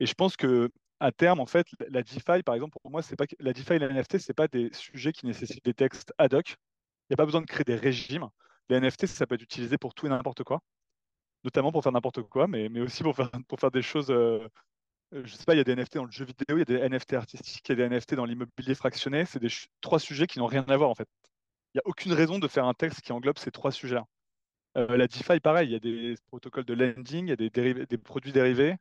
[0.00, 0.70] Et je pense que
[1.04, 3.78] à terme, en fait, la DeFi, par exemple, pour moi, c'est pas la DeFi et
[3.78, 6.48] la NFT, c'est pas des sujets qui nécessitent des textes ad hoc.
[6.48, 8.26] Il n'y a pas besoin de créer des régimes.
[8.70, 10.60] Les NFT, ça peut être utilisé pour tout et n'importe quoi,
[11.44, 14.10] notamment pour faire n'importe quoi, mais, mais aussi pour faire, pour faire des choses.
[14.10, 14.48] Euh,
[15.12, 16.64] je sais pas, il y a des NFT dans le jeu vidéo, il y a
[16.64, 19.26] des NFT artistiques, il y a des NFT dans l'immobilier fractionné.
[19.26, 19.50] C'est des
[19.82, 21.08] trois sujets qui n'ont rien à voir, en fait.
[21.74, 24.06] Il n'y a aucune raison de faire un texte qui englobe ces trois sujets-là.
[24.78, 27.86] Euh, la DeFi, pareil, il y a des protocoles de lending, il y a des,
[27.86, 28.76] des produits dérivés,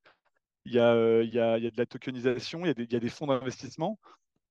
[0.65, 2.73] il y, a, il, y a, il y a de la tokenisation, il y a
[2.73, 3.99] des, il y a des fonds d'investissement.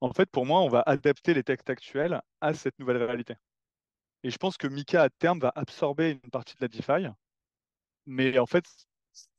[0.01, 3.35] En fait, pour moi, on va adapter les textes actuels à cette nouvelle réalité.
[4.25, 7.09] Et je pense que Mika, à terme, va absorber une partie de la DeFi.
[8.07, 8.65] Mais en fait,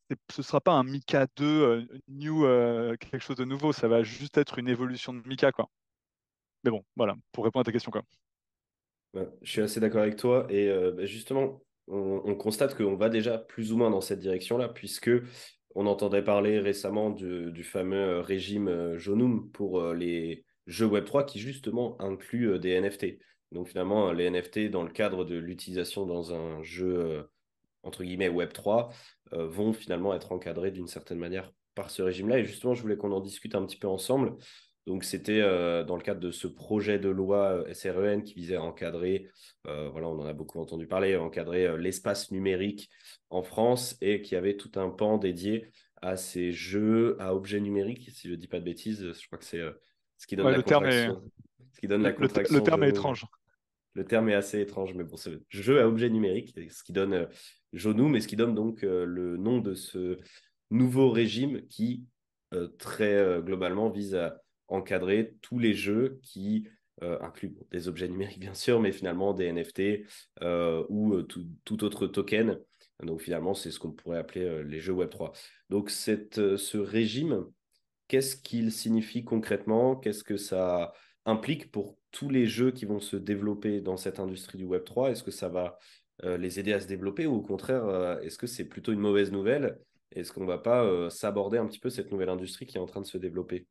[0.09, 3.73] ce ne sera pas un Mika 2 euh, new, euh, quelque chose de nouveau.
[3.73, 5.51] Ça va juste être une évolution de Mika.
[5.51, 5.69] Quoi.
[6.63, 7.91] Mais bon, voilà, pour répondre à ta question.
[7.91, 8.03] Quoi.
[9.41, 10.47] je suis assez d'accord avec toi.
[10.49, 14.19] Et euh, bah, justement, on, on constate qu'on va déjà plus ou moins dans cette
[14.19, 15.12] direction-là, puisque
[15.75, 21.25] on entendait parler récemment du, fameux euh, régime euh, Jonum pour euh, les jeux Web3
[21.25, 23.19] qui justement inclut des NFT.
[23.51, 27.27] Donc finalement, les NFT, dans le cadre de l'utilisation dans un jeu,
[27.83, 28.91] entre guillemets, Web3,
[29.31, 32.39] vont finalement être encadrés d'une certaine manière par ce régime-là.
[32.39, 34.38] Et justement, je voulais qu'on en discute un petit peu ensemble.
[34.86, 39.30] Donc, c'était dans le cadre de ce projet de loi SREN qui visait à encadrer,
[39.65, 42.89] voilà, on en a beaucoup entendu parler, encadrer l'espace numérique
[43.30, 48.10] en France et qui avait tout un pan dédié à ces jeux à objets numériques,
[48.12, 49.13] si je ne dis pas de bêtises.
[49.13, 49.62] Je crois que c'est
[50.17, 51.08] ce qui donne la le terme est...
[51.72, 53.26] Ce qui donne le, la le terme est étrange.
[53.93, 57.30] Le terme est assez étrange, mais bon, c'est jeu à objets numériques, ce qui donne
[57.72, 60.17] Jonou, mais ce qui donne donc le nom de ce
[60.72, 62.04] nouveau régime qui,
[62.78, 64.42] très globalement, vise à
[64.73, 66.67] encadrer tous les jeux qui
[67.01, 70.05] euh, incluent des objets numériques bien sûr, mais finalement des NFT
[70.41, 72.59] euh, ou euh, tout, autre token.
[73.01, 75.36] Donc finalement, c'est ce qu'on pourrait appeler les jeux Web3.
[75.69, 77.45] Donc cette, ce régime,
[78.07, 79.95] qu'est-ce qu'il signifie concrètement?
[79.95, 80.93] Qu'est-ce que ça
[81.25, 85.23] implique pour tous les jeux qui vont se développer dans cette industrie du Web3 Est-ce
[85.23, 85.77] que ça va
[86.23, 89.79] les aider à se développer ou au contraire, est-ce que c'est plutôt une mauvaise nouvelle?
[90.12, 92.86] Est-ce qu'on ne va pas s'aborder un petit peu cette nouvelle industrie qui est en
[92.86, 93.67] train de se développer?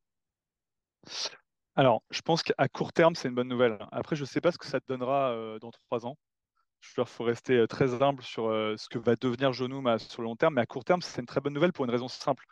[1.75, 3.79] Alors, je pense qu'à court terme, c'est une bonne nouvelle.
[3.93, 6.17] Après, je ne sais pas ce que ça te donnera euh, dans trois ans.
[6.99, 10.29] Il faut rester euh, très humble sur euh, ce que va devenir Jonum sur le
[10.29, 10.55] long terme.
[10.55, 12.45] Mais à court terme, c'est une très bonne nouvelle pour une raison simple.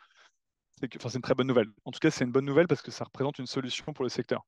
[0.95, 1.69] Enfin, c'est une très bonne nouvelle.
[1.85, 4.09] En tout cas, c'est une bonne nouvelle parce que ça représente une solution pour le
[4.09, 4.41] secteur.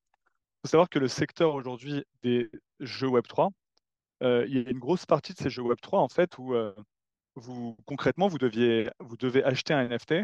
[0.64, 3.52] Il faut savoir que le secteur aujourd'hui des jeux Web3,
[4.22, 6.56] il y a une grosse partie de ces jeux Web3 en fait où
[7.36, 10.16] vous concrètement vous devez acheter un NFT,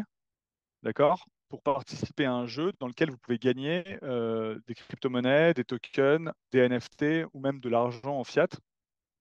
[0.82, 5.64] d'accord, pour participer à un jeu dans lequel vous pouvez gagner euh, des crypto-monnaies, des
[5.64, 8.46] tokens, des NFT ou même de l'argent en fiat.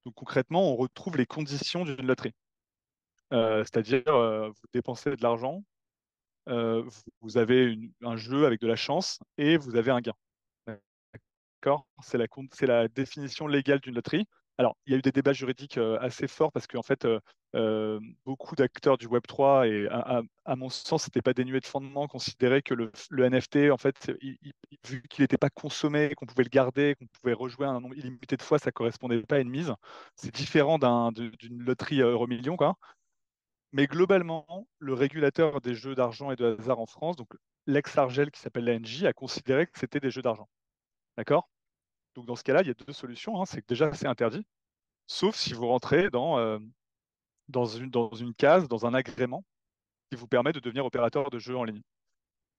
[0.05, 2.33] Donc concrètement, on retrouve les conditions d'une loterie.
[3.33, 5.63] Euh, c'est-à-dire, euh, vous dépensez de l'argent,
[6.47, 10.15] vous, avez un jeu avec de la chance et vous avez un gain.
[10.65, 11.87] D'accord?
[12.01, 12.27] C'est la,
[12.61, 14.25] la définition légale d'une loterie.
[14.59, 17.21] Alors, il y a eu des débats juridiques euh, assez forts parce qu'en fait, euh,
[17.55, 22.09] euh, beaucoup d'acteurs du Web 3 et à, mon sens, c'était pas dénué de fondement,
[22.09, 22.91] considéraient que le,
[23.29, 24.11] NFT, en fait,
[24.85, 28.35] vu qu'il n'était pas consommé, qu'on pouvait le garder, qu'on pouvait rejouer un nombre illimité
[28.35, 29.73] de fois, ça correspondait pas à une mise.
[30.15, 32.75] C'est différent d'une loterie euro million, quoi.
[33.71, 37.29] Mais globalement, le régulateur des jeux d'argent et de hasard en France, donc
[37.65, 40.49] l'ex-Argel qui s'appelle l'ANJ, a considéré que c'était des jeux d'argent.
[41.17, 41.49] D'accord?
[42.15, 43.41] Donc dans ce cas-là, il y a deux solutions.
[43.41, 43.45] Hein.
[43.45, 44.45] C'est que déjà, c'est interdit,
[45.07, 46.59] sauf si vous rentrez dans, euh,
[47.49, 49.43] dans, une, case, dans un agrément
[50.09, 51.81] qui vous permet de devenir opérateur de jeu en ligne.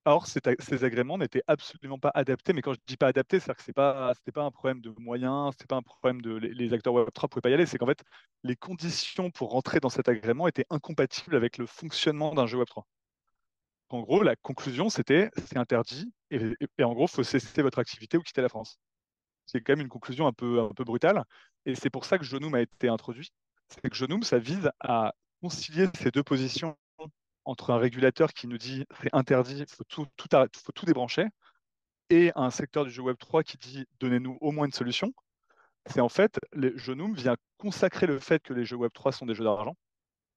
[0.05, 3.61] Or, ces agréments n'étaient absolument pas adaptés, mais quand je dis pas adaptés, c'est-à-dire que
[3.61, 6.93] ce n'était pas, un problème de moyens, ce n'était pas un problème de les, acteurs
[6.93, 8.03] Web3 ne pouvaient pas y aller, c'est qu'en fait,
[8.43, 12.83] les conditions pour rentrer dans cet agrément étaient incompatibles avec le fonctionnement d'un jeu Web3.
[13.89, 17.77] En gros, la conclusion, c'était c'est interdit, et, et en gros, il faut cesser votre
[17.77, 18.79] activité ou quitter la France.
[19.51, 21.25] C'est quand même une conclusion un peu, un peu brutale.
[21.65, 23.31] Et c'est pour ça que Genome a été introduit.
[23.67, 26.77] C'est que Genome, ça vise à concilier ces deux positions
[27.43, 31.25] entre un régulateur qui nous dit c'est interdit, il faut tout, débrancher,
[32.09, 35.13] et un secteur du jeu Web 3 qui dit donnez-nous au moins une solution.
[35.87, 39.33] C'est en fait, Genome vient consacrer le fait que les jeux Web 3 sont des
[39.33, 39.75] jeux d'argent.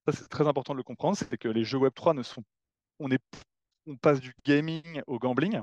[0.07, 2.43] Ça, c'est très important de le comprendre, c'est que les jeux Web 3 ne sont.
[2.99, 3.09] On,
[3.87, 5.61] on passe du gaming au gambling.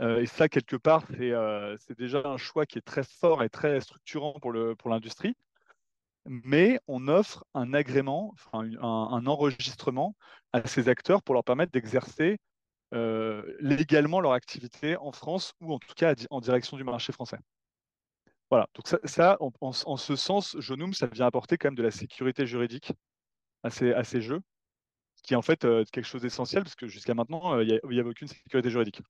[0.00, 3.48] Euh, et ça, quelque part, euh, c'est déjà un choix qui est très fort et
[3.48, 5.34] très structurant pour l'industrie.
[6.26, 10.16] Mais on offre un agrément, un, un, enregistrement
[10.52, 12.38] à ces acteurs pour leur permettre d'exercer
[12.94, 17.38] euh, légalement leur activité en France ou en tout cas en direction du marché français.
[18.50, 22.46] Voilà, donc ça, en, ce sens, Jonum, ça vient apporter quand même de la sécurité
[22.46, 22.92] juridique
[23.62, 24.40] à ces, à ces jeux,
[25.24, 25.60] qui est en fait
[25.92, 29.02] quelque chose d'essentiel parce que jusqu'à maintenant, il n'y avait aucune sécurité juridique.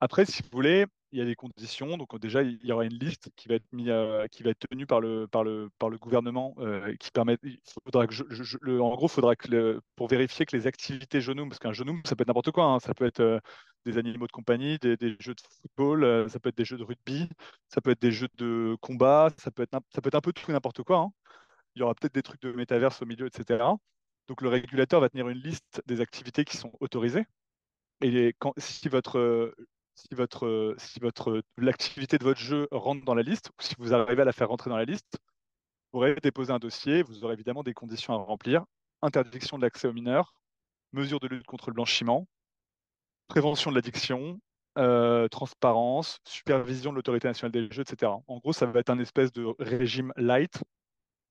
[0.00, 1.96] Après, si vous voulez, il y a des conditions.
[1.96, 3.66] Donc déjà, il y aura une liste qui va être,
[4.70, 5.28] tenue par le,
[6.00, 7.36] gouvernement euh, qui permet.
[7.84, 12.00] Faudra en gros, il faudra que pour vérifier que les activités genoux, parce qu'un genou,
[12.06, 12.64] ça peut être n'importe quoi.
[12.64, 13.40] Hein, ça peut être euh,
[13.84, 16.84] des animaux de compagnie, des, jeux de football, euh, ça peut être des jeux de
[16.84, 17.28] rugby,
[17.68, 20.98] ça peut être des jeux de combat, ça peut être, un peu tout n'importe quoi.
[20.98, 21.12] Hein.
[21.74, 23.64] Il y aura peut-être des trucs de métaverse au milieu, etc.
[24.28, 27.26] Donc le régulateur va tenir une liste des activités qui sont autorisées.
[28.02, 29.54] Et si votre
[30.00, 33.92] si votre, si votre, l'activité de votre jeu rentre dans la liste, ou si vous
[33.94, 35.18] arrivez à la faire rentrer dans la liste,
[35.92, 38.64] vous aurez déposé un dossier, vous aurez évidemment des conditions à remplir,
[39.02, 40.34] interdiction de l'accès aux mineurs,
[40.92, 42.26] mesures de lutte contre le blanchiment,
[43.28, 44.40] prévention de l'addiction,
[44.78, 48.12] euh, transparence, supervision de l'autorité nationale des jeux, etc.
[48.26, 50.62] En gros, ça va être un espèce de régime light,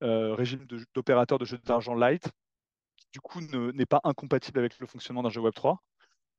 [0.04, 2.30] euh, régime d'opérateur de, de jeux d'argent light,
[2.98, 5.78] qui du coup n'est pas incompatible avec le fonctionnement d'un jeu Web3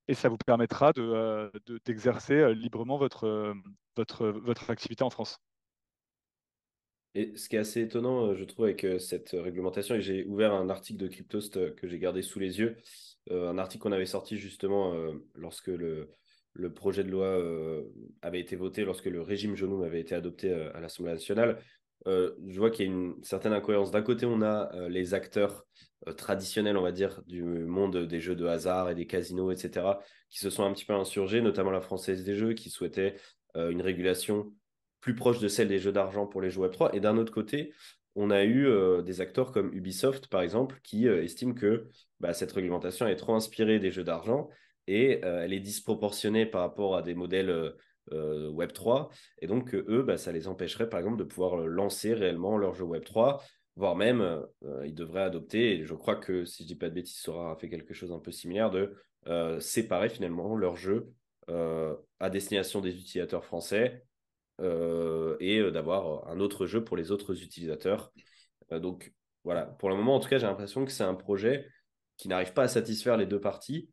[0.08, 3.54] et ça vous permettra d'exercer de, euh, librement votre, euh,
[3.96, 5.38] votre, votre activité en France.
[7.14, 10.52] Et ce qui est assez étonnant, euh, je trouve, avec cette réglementation, et j'ai ouvert
[10.52, 12.76] un article de Cryptost que j'ai gardé sous les yeux,
[13.30, 14.94] un article qu'on avait sorti justement
[15.34, 16.10] lorsque le,
[16.54, 17.38] le projet de loi
[18.22, 21.62] avait été voté, lorsque le régime genou avait été adopté à l'Assemblée nationale.
[22.06, 23.90] Je vois qu'il y a une certaine incohérence.
[23.90, 25.66] D'un côté, on a les acteurs
[26.08, 29.98] euh, traditionnels, on va dire, du monde des jeux de hasard et des casinos, etc.,
[30.30, 33.16] qui se sont un petit peu insurgés, notamment la Française des Jeux, qui souhaitait
[33.56, 34.52] euh, une régulation
[35.00, 36.90] plus proche de celle des jeux d'argent pour les jeux Web3.
[36.94, 37.72] Et d'un autre côté,
[38.14, 42.52] on a eu euh, des acteurs comme Ubisoft, par exemple, qui estiment que bah, cette
[42.52, 44.48] réglementation est trop inspirée des jeux d'argent
[44.86, 47.74] et elle est disproportionnée par rapport à des modèles
[48.12, 49.08] Web3.
[49.40, 52.84] Et donc, eux, bah, ça les empêcherait, par exemple, de pouvoir lancer réellement leur jeu
[52.84, 53.40] Web3
[53.76, 54.44] voire même,
[54.84, 57.56] il devrait adopter, et je crois que si je dis pas de bêtises, Sora a
[57.56, 58.94] fait quelque chose un peu similaire, de
[59.58, 61.12] séparer finalement leurs jeux
[61.48, 64.04] à destination des utilisateurs français
[64.58, 68.12] et d'avoir un autre jeu pour les autres utilisateurs.
[68.70, 71.66] donc voilà, pour le moment, en tout cas, j'ai l'impression que c'est un projet
[72.20, 73.88] qui n'arrive pas à satisfaire les deux parties.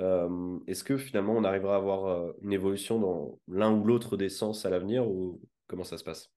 [0.00, 4.16] Euh, est-ce que finalement on arrivera à avoir euh, une évolution dans l'un ou l'autre
[4.16, 6.28] des sens à l'avenir ou comment ça se passe?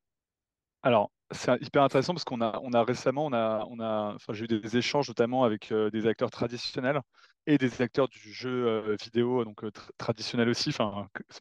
[0.84, 5.44] Alors, c'est hyper intéressant parce qu'on a, récemment, on a, j'ai eu des échanges notamment
[5.44, 7.02] avec euh, des acteurs traditionnels
[7.48, 9.64] et des acteurs du jeu vidéo, donc
[9.98, 10.72] traditionnel aussi,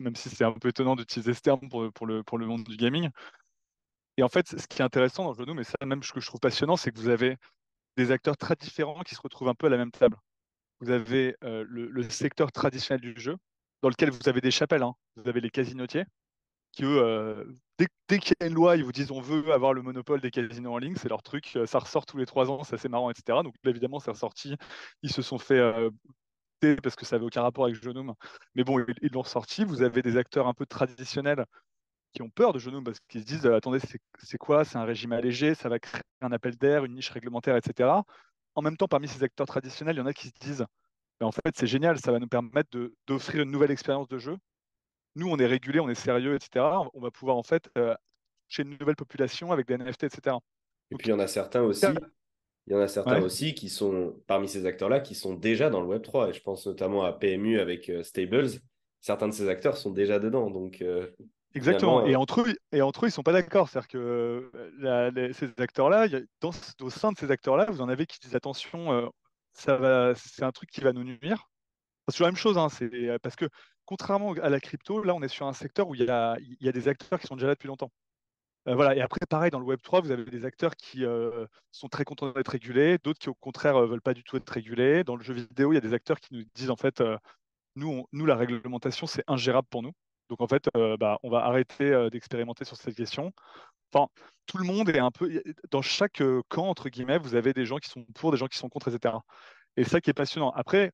[0.00, 2.64] même si c'est un peu étonnant d'utiliser ce terme pour, pour, le, pour le monde
[2.64, 3.10] du gaming.
[4.16, 6.20] Et en fait, ce qui est intéressant dans le jeu, mais ça même ce que
[6.20, 7.36] je trouve passionnant, c'est que vous avez
[7.96, 10.16] des acteurs très différents qui se retrouvent un peu à la même table.
[10.80, 13.36] Vous avez euh, le, secteur traditionnel du jeu,
[13.82, 14.82] dans lequel vous avez des chapelles.
[14.82, 14.94] Hein.
[15.16, 16.04] Vous avez les casinotiers,
[16.72, 17.44] qui eux, euh,
[17.78, 20.30] dès, qu'il y a une loi, ils vous disent on veut avoir le monopole des
[20.30, 22.88] casinos en ligne, c'est leur truc, euh, ça ressort tous les trois ans, c'est assez
[22.88, 23.42] marrant, etc.
[23.44, 24.56] Donc évidemment, c'est ressorti.
[25.02, 25.60] Ils se sont fait
[26.82, 28.14] parce que ça n'avait aucun rapport avec Genome.
[28.54, 29.64] Mais bon, ils l'ont ressorti.
[29.64, 31.44] Vous avez des acteurs un peu traditionnels
[32.12, 33.78] qui ont peur de genoux parce qu'ils se disent euh, attendez,
[34.22, 34.64] c'est quoi?
[34.64, 37.88] C'est un régime allégé, ça va créer un appel d'air, une niche réglementaire, etc.
[38.54, 40.66] En même temps, parmi ces acteurs traditionnels, il y en a qui se disent
[41.20, 42.70] mais en fait, c'est génial, ça va nous permettre
[43.06, 44.36] d'offrir une nouvelle expérience de jeu.
[45.16, 46.64] Nous, on est régulé, on est sérieux, etc.
[46.94, 47.94] On va pouvoir en fait euh,
[48.48, 50.36] chez une nouvelle population avec des NFT, etc.
[50.90, 51.86] Et puis il y en a certains aussi.
[52.66, 55.80] Il y en a certains aussi qui sont parmi ces acteurs-là qui sont déjà dans
[55.80, 58.48] le Web 3 et je pense notamment à PMU avec euh, Stables.
[59.00, 60.84] Certains de ces acteurs sont déjà dedans, donc
[61.54, 62.06] Exactement.
[62.06, 63.68] Et euh, entre eux, et entre eux, ils sont pas d'accord.
[63.68, 64.50] C'est-à-dire que
[64.82, 66.06] euh, ces acteurs-là,
[66.80, 69.08] au sein de ces acteurs-là, vous en avez qui disent attention, euh,
[69.52, 71.48] ça va, c'est un truc qui va nous nuire.
[72.08, 73.48] C'est la même chose, hein, c'est parce que
[73.84, 76.56] contrairement à la crypto, là, on est sur un secteur où il y a, il
[76.60, 77.90] y a des acteurs qui sont déjà là depuis longtemps.
[78.66, 78.96] voilà.
[78.96, 81.04] Et après, pareil, dans le Web 3, vous avez des acteurs qui
[81.70, 84.50] sont très contents d'être régulés, d'autres qui, au contraire, ne veulent pas du tout être
[84.50, 85.04] régulés.
[85.04, 87.02] Dans le jeu vidéo, il y a des acteurs qui nous disent en fait,
[87.76, 89.92] nous, nous, la réglementation, c'est ingérable pour nous.
[90.30, 93.32] Donc en fait, euh, bah, on va arrêter euh, d'expérimenter sur cette question.
[93.92, 94.08] Enfin,
[94.46, 97.66] tout le monde est un peu dans chaque euh, camp entre guillemets, vous avez des
[97.66, 99.16] gens qui sont pour, des gens qui sont contre, etc.
[99.76, 100.52] Et ça qui est passionnant.
[100.52, 100.92] Après,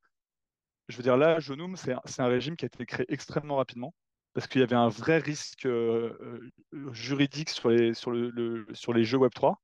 [0.88, 3.94] je veux dire là, Genome, c'est un, régime qui a été créé extrêmement rapidement
[4.34, 5.68] parce qu'il y avait un vrai risque
[6.92, 9.60] juridique sur les, sur, le, sur les jeux Web 3.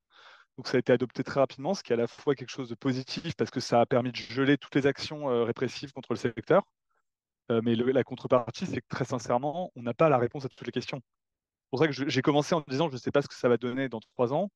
[0.59, 2.69] Donc ça a été adopté très rapidement, ce qui est à la fois quelque chose
[2.69, 6.19] de positif parce que ça a permis de geler toutes les actions répressives contre le
[6.19, 6.65] secteur,
[7.51, 10.65] euh, mais la contrepartie, c'est que très sincèrement, on n'a pas la réponse à toutes
[10.67, 10.99] les questions.
[10.99, 13.49] C'est pour ça que j'ai commencé en disant, je ne sais pas ce que ça
[13.49, 14.51] va donner dans trois ans.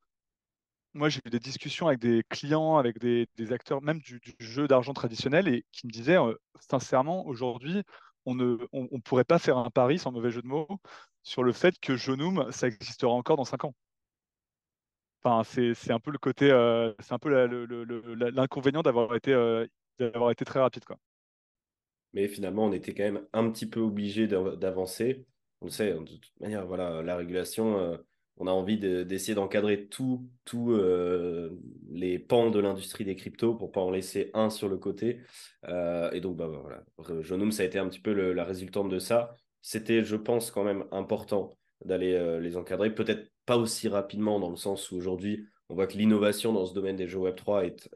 [0.95, 4.95] Moi, j'ai eu des discussions avec des clients, avec des, acteurs, même du, jeu d'argent
[4.95, 6.35] traditionnel, et qui me disaient, euh,
[6.71, 7.83] sincèrement, aujourd'hui,
[8.27, 10.69] on ne pourrait pas faire un pari, sans mauvais jeu de mots,
[11.23, 13.75] sur le fait que Genome, ça existera encore dans cinq ans.
[15.23, 17.31] Enfin, c'est un peu le côté, euh, c'est un peu
[18.31, 19.33] l'inconvénient d'avoir été,
[19.99, 20.99] d'avoir été très rapide, quoi
[22.17, 25.27] mais finalement, on était quand même un petit peu obligé d'avancer.
[25.61, 27.99] On le sait, de toute manière, voilà, la régulation, euh,
[28.39, 31.51] on a envie d'essayer d'encadrer tous tout, euh,
[31.91, 35.21] les pans de l'industrie des cryptos pour pas en laisser un sur le côté.
[35.69, 36.83] Euh, et donc, bah, voilà,
[37.21, 39.37] Genome, ça a été un petit peu la résultante de ça.
[39.61, 41.51] C'était, je pense, quand même important
[41.85, 42.95] d'aller les encadrer.
[42.95, 46.73] Peut-être pas aussi rapidement, dans le sens où aujourd'hui, on voit que l'innovation dans ce
[46.73, 47.91] domaine des jeux Web3 est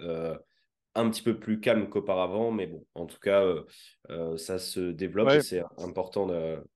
[0.95, 3.65] un petit peu plus calme qu'auparavant, mais bon, en tout cas, euh,
[4.11, 6.27] euh, ça se développe et c'est important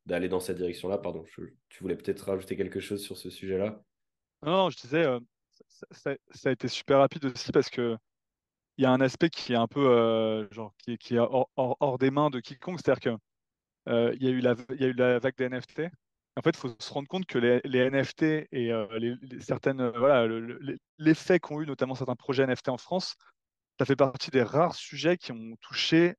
[0.07, 0.98] d'aller dans cette direction-là.
[0.98, 1.24] Pardon,
[1.68, 3.83] tu voulais peut-être rajouter quelque chose sur ce sujet-là?
[4.42, 5.18] Non, je disais, euh,
[5.90, 7.96] ça, a été super rapide aussi parce que
[8.77, 12.11] il y a un aspect qui est un peu genre qui, qui est hors, des
[12.11, 13.18] mains de quiconque, c'est-à-dire
[13.87, 15.83] que il y a eu la y a eu la vague des NFT.
[16.37, 20.27] En fait, il faut se rendre compte que les, les NFT et les, certaines voilà
[20.98, 23.14] l'effet qu'ont eu notamment certains projets NFT en France
[23.78, 26.14] ça fait partie des rares sujets qui ont touché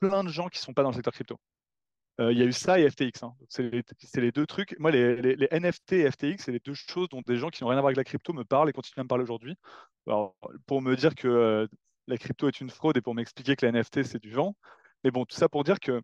[0.00, 1.38] plein de gens qui ne sont pas dans le secteur crypto.
[2.20, 3.24] Euh, il y a eu ça et FTX.
[3.24, 3.34] Hein.
[3.48, 3.70] C'est
[4.20, 4.78] les, deux trucs.
[4.78, 7.78] Moi, les, NFT et FTX, c'est les deux choses dont des gens qui n'ont rien
[7.78, 9.56] à voir avec la crypto me parlent et continuent à me parler aujourd'hui.
[10.66, 11.66] Pour me dire que euh,
[12.06, 14.54] la crypto est une fraude et pour m'expliquer que la NFT, c'est du vent.
[15.02, 16.00] Mais bon, tout ça pour dire que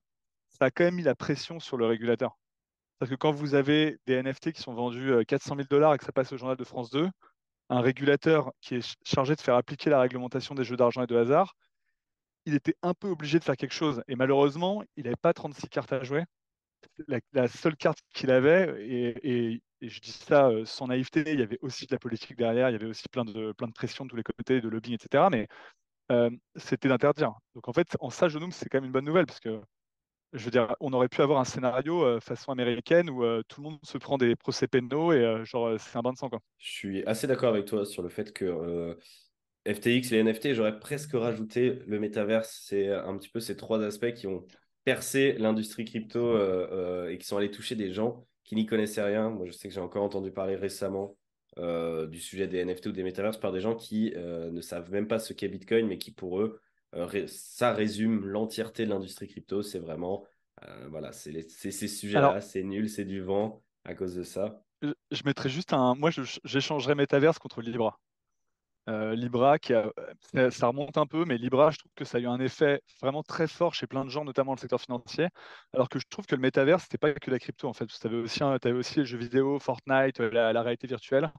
[0.49, 2.37] ça a quand même mis la pression sur le régulateur.
[2.99, 5.99] Parce que quand vous avez des NFT qui sont vendus 400 euh, 000 dollars et
[5.99, 7.09] que ça passe au journal de France 2,
[7.71, 11.17] un régulateur qui est chargé de faire appliquer la réglementation des jeux d'argent et de
[11.17, 11.55] hasard,
[12.45, 14.03] il était un peu obligé de faire quelque chose.
[14.09, 16.25] Et malheureusement, il n'avait pas 36 cartes à jouer.
[17.09, 21.59] La, seule carte qu'il avait, et, je dis ça euh, sans naïveté, il y avait
[21.63, 24.11] aussi de la politique derrière, il y avait aussi plein de, plein de pression de
[24.11, 25.29] tous les côtés, de lobbying, etc.
[25.31, 25.47] Mais
[26.11, 27.35] euh, c'était d'interdire.
[27.55, 29.61] Donc en fait, en ça, Genome, c'est quand même une bonne nouvelle, parce que
[30.33, 33.79] je veux dire, on aurait pu avoir un scénario façon américaine où tout le monde
[33.83, 36.29] se prend des procès pénaux et genre c'est un bain de sang.
[36.29, 36.41] Quoi.
[36.59, 38.97] Je suis assez d'accord avec toi sur le fait que
[39.67, 42.63] FTX et les NFT, j'aurais presque rajouté le métaverse.
[42.65, 44.47] C'est un petit peu ces trois aspects qui ont
[44.85, 46.39] percé l'industrie crypto
[47.09, 49.31] et qui sont allés toucher des gens qui n'y connaissaient rien.
[49.31, 51.17] Moi, je sais que j'ai encore entendu parler récemment
[51.57, 55.19] du sujet des NFT ou des métaverses par des gens qui ne savent même pas
[55.19, 56.61] ce qu'est Bitcoin, mais qui pour eux
[56.95, 59.63] euh, ça résume l'entièreté de l'industrie crypto.
[59.63, 60.25] C'est vraiment,
[60.65, 64.63] euh, voilà, c'est ces sujets-là, c'est nul, c'est du vent à cause de ça.
[64.83, 65.95] Je, mettrais juste un.
[65.95, 66.11] Moi,
[66.45, 68.01] j'échangerais Metaverse contre Libra.
[68.89, 69.93] Euh, Libra, qui a,
[70.51, 73.23] ça, remonte un peu, mais Libra, je trouve que ça a eu un effet vraiment
[73.23, 75.29] très fort chez plein de gens, notamment dans le secteur financier.
[75.75, 77.87] Alors que je trouve que le Metaverse, c'était pas que la crypto, en fait.
[77.87, 81.31] Tu avais aussi, avais aussi les jeux vidéo, Fortnite, la réalité virtuelle.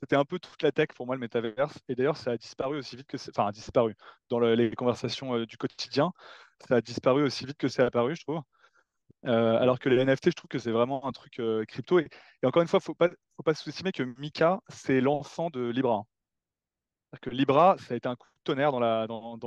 [0.00, 1.78] C'était un peu toute la tech pour moi, le métaverse.
[1.88, 3.16] Et d'ailleurs, ça a disparu aussi vite que.
[3.30, 3.94] Enfin, a disparu.
[4.30, 6.12] Dans les conversations euh, du quotidien,
[6.66, 8.40] ça a disparu aussi vite que c'est apparu, je trouve.
[9.26, 11.98] Euh, alors que les NFT, je trouve que c'est vraiment un truc euh, crypto.
[12.00, 12.08] Et,
[12.44, 15.68] encore une fois, il ne faut pas, faut pas sous-estimer que Mika, c'est l'enfant de
[15.68, 16.04] Libra
[17.30, 19.38] Libra, ça a été un coup de tonnerre dans,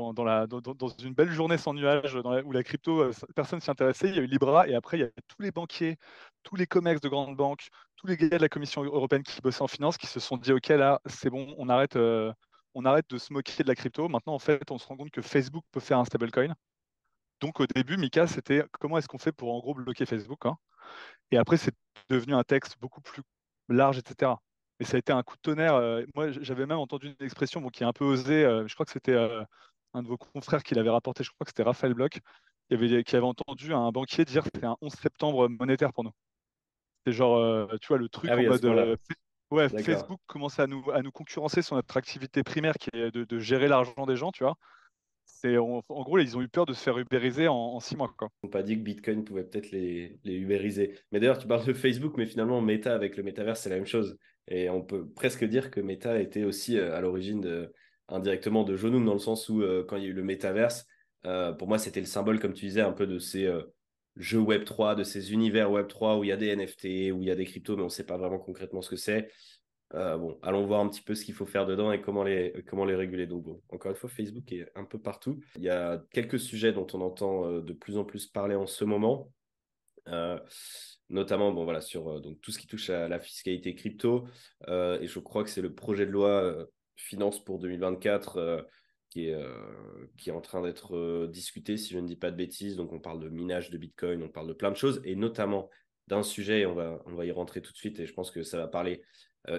[1.04, 4.10] une belle journée sans nuages où la crypto, euh, personne s'y intéressait.
[4.10, 5.98] Il y a eu Libra et après, il y a tous les banquiers,
[6.44, 9.64] tous les comex de grandes banques, tous les gars de la Commission européenne qui bossaient
[9.64, 12.32] en finance qui se sont dit OK, là, c'est bon, on arrête, euh,
[12.76, 14.08] on arrête de se moquer de la crypto.
[14.10, 16.54] Maintenant, en fait, on se rend compte que Facebook peut faire un stablecoin.
[17.42, 20.58] Donc, au début, Mika, c'était comment est-ce qu'on fait pour en gros bloquer Facebook hein?
[21.32, 21.74] Et après, c'est
[22.10, 23.24] devenu un texte beaucoup plus
[23.70, 24.34] large, etc.
[24.80, 25.76] Et ça a été un coup de tonnerre.
[25.76, 28.44] Euh, moi, j'avais même entendu une expression qui est un peu osée.
[28.44, 29.44] Euh, je crois que c'était euh,
[29.94, 31.24] un de vos confrères qui l'avait rapporté.
[31.24, 32.20] Je crois que c'était Raphaël Bloch,
[32.68, 36.04] qui avait, qui avait entendu un banquier dire que c'était un 11 septembre monétaire pour
[36.04, 36.12] nous.
[37.06, 38.98] C'est genre, tu vois, le truc ah en mode.
[39.52, 43.40] ouais, Facebook commençait à nous, à nous concurrencer sur notre activité primaire qui est de,
[43.40, 44.56] gérer l'argent des gens, tu vois.
[45.46, 48.12] En, en, gros, ils ont eu peur de se faire ubériser en, six mois.
[48.18, 48.30] Quoi.
[48.42, 50.98] Ils n'ont pas dit que Bitcoin pouvait peut-être les, les ubériser.
[51.12, 53.86] Mais d'ailleurs, tu parles de Facebook, mais finalement, Meta avec le métavers, c'est la même
[53.86, 54.18] chose.
[54.48, 57.70] Et on peut presque dire que Meta était aussi euh, à l'origine
[58.08, 60.86] indirectement de Jonum, dans le sens où euh, quand il y a eu le métaverse,
[61.26, 63.52] euh, pour moi, c'était le symbole, comme tu disais, un peu de ces
[64.16, 67.32] jeux Web3, de ces univers Web3 où il y a des NFT, où il y
[67.32, 69.32] a des cryptos, mais on ne sait pas vraiment concrètement ce que c'est.
[69.92, 72.86] bon, allons voir un petit peu ce qu'il faut faire dedans et comment les, comment
[72.86, 73.26] les réguler.
[73.26, 75.40] Donc, bon, encore une fois, Facebook est un peu partout.
[75.56, 78.86] Il y a quelques sujets dont on entend de plus en plus parler en ce
[78.86, 79.32] moment
[81.10, 84.28] notamment bon, voilà, sur euh, donc, tout ce qui touche à la fiscalité crypto.
[84.68, 86.66] Euh, et je crois que c'est le projet de loi euh,
[86.96, 88.68] finance pour 2024
[89.10, 89.38] qui est,
[90.18, 92.76] qui est en train d'être discuté, si je ne dis pas de bêtises.
[92.76, 95.70] Donc, on parle de minage de Bitcoin, on parle de plein de choses, et notamment
[96.08, 98.44] d'un sujet, on va, on va y rentrer tout de suite, et je pense que
[98.44, 99.04] ça va parler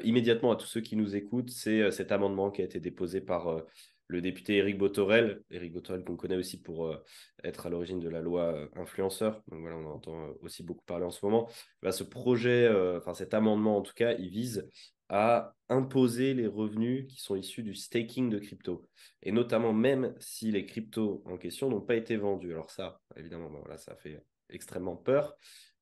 [0.03, 1.49] immédiatement à tous ceux qui nous écoutent.
[1.49, 3.63] C'est cet amendement qui a été déposé par
[4.09, 6.97] le député Éric Botorel, Éric Botorel qu'on connaît aussi pour euh,
[7.45, 11.11] être à l'origine de la loi euh, influenceur, on entend euh, aussi beaucoup parler en
[11.11, 11.49] ce moment.
[11.83, 14.69] Bah, ce projet, enfin cet amendement en tout cas, il vise
[15.09, 18.85] à imposer les revenus qui sont issus du staking de crypto.
[19.23, 22.53] Et notamment même si les cryptos en question n'ont pas été vendus.
[22.53, 25.37] Alors ça, évidemment, bah, ça fait extrêmement peur.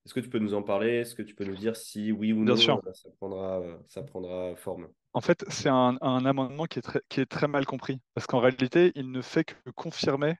[0.04, 0.98] Est-ce que tu peux nous en parler?
[0.98, 2.76] Est-ce que tu peux nous dire si oui ou non Ça,
[3.18, 4.88] prendra, ça prendra forme?
[5.14, 8.00] En fait, c'est un, amendement qui est, très, qui est très mal compris.
[8.12, 10.36] Parce qu'en réalité, il ne fait que confirmer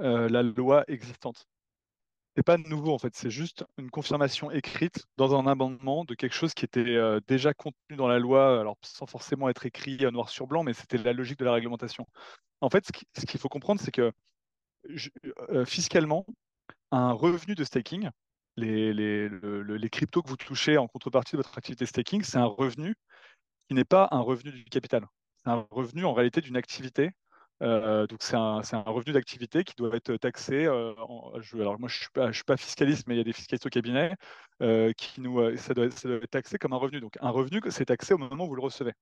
[0.00, 1.46] euh, la loi existante.
[2.36, 6.34] C'est pas nouveau en fait, c'est juste une confirmation écrite dans un amendement de quelque
[6.34, 10.10] chose qui était euh, déjà contenu dans la loi, alors sans forcément être écrit euh,
[10.10, 12.06] noir sur blanc, mais c'était la logique de la réglementation.
[12.60, 12.84] En fait,
[13.16, 14.12] ce qu'il faut comprendre, c'est que
[15.64, 16.26] fiscalement,
[16.92, 18.10] un revenu de staking,
[18.56, 22.94] les, les, cryptos que vous touchez en contrepartie de votre activité staking, c'est un revenu
[23.68, 25.06] qui n'est pas un revenu du capital.
[25.44, 27.12] C'est un revenu en réalité d'une activité.
[27.62, 30.66] Euh, donc c'est un, revenu d'activité qui doit être taxé.
[30.66, 30.92] Euh,
[31.54, 34.14] alors moi je je suis pas fiscaliste, mais il y a des fiscalistes au cabinet
[34.62, 37.00] euh, qui nous, ça doit, être taxé comme un revenu.
[37.00, 38.92] Donc un revenu, c'est taxé au moment où vous le recevez.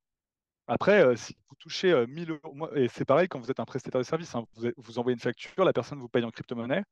[0.66, 4.06] Après, si vous touchez 1000 euros, et c'est pareil quand vous êtes un prestataire de
[4.06, 6.84] service, hein, vous, vous, envoyez une facture, la personne vous paye en crypto-monnaie,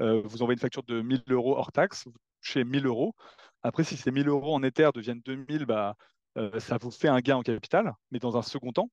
[0.00, 3.14] euh, vous envoyez une facture de 1000 euros hors taxe, vous touchez 1000 euros.
[3.62, 5.96] Après, si ces 1000 euros en Ether deviennent 2000, bah,
[6.38, 8.90] euh, ça vous fait un gain en capital, mais dans un second temps.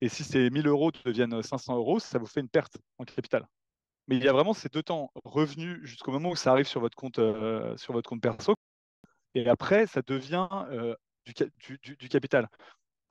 [0.00, 3.46] Et si ces 1000 euros deviennent 500 euros, ça vous fait une perte en capital.
[4.08, 6.80] Mais il y a vraiment ces deux temps revenus jusqu'au moment où ça arrive sur
[6.80, 8.54] votre compte, euh, sur votre compte perso.
[9.34, 10.48] Et après, ça devient
[11.26, 12.48] du, capital.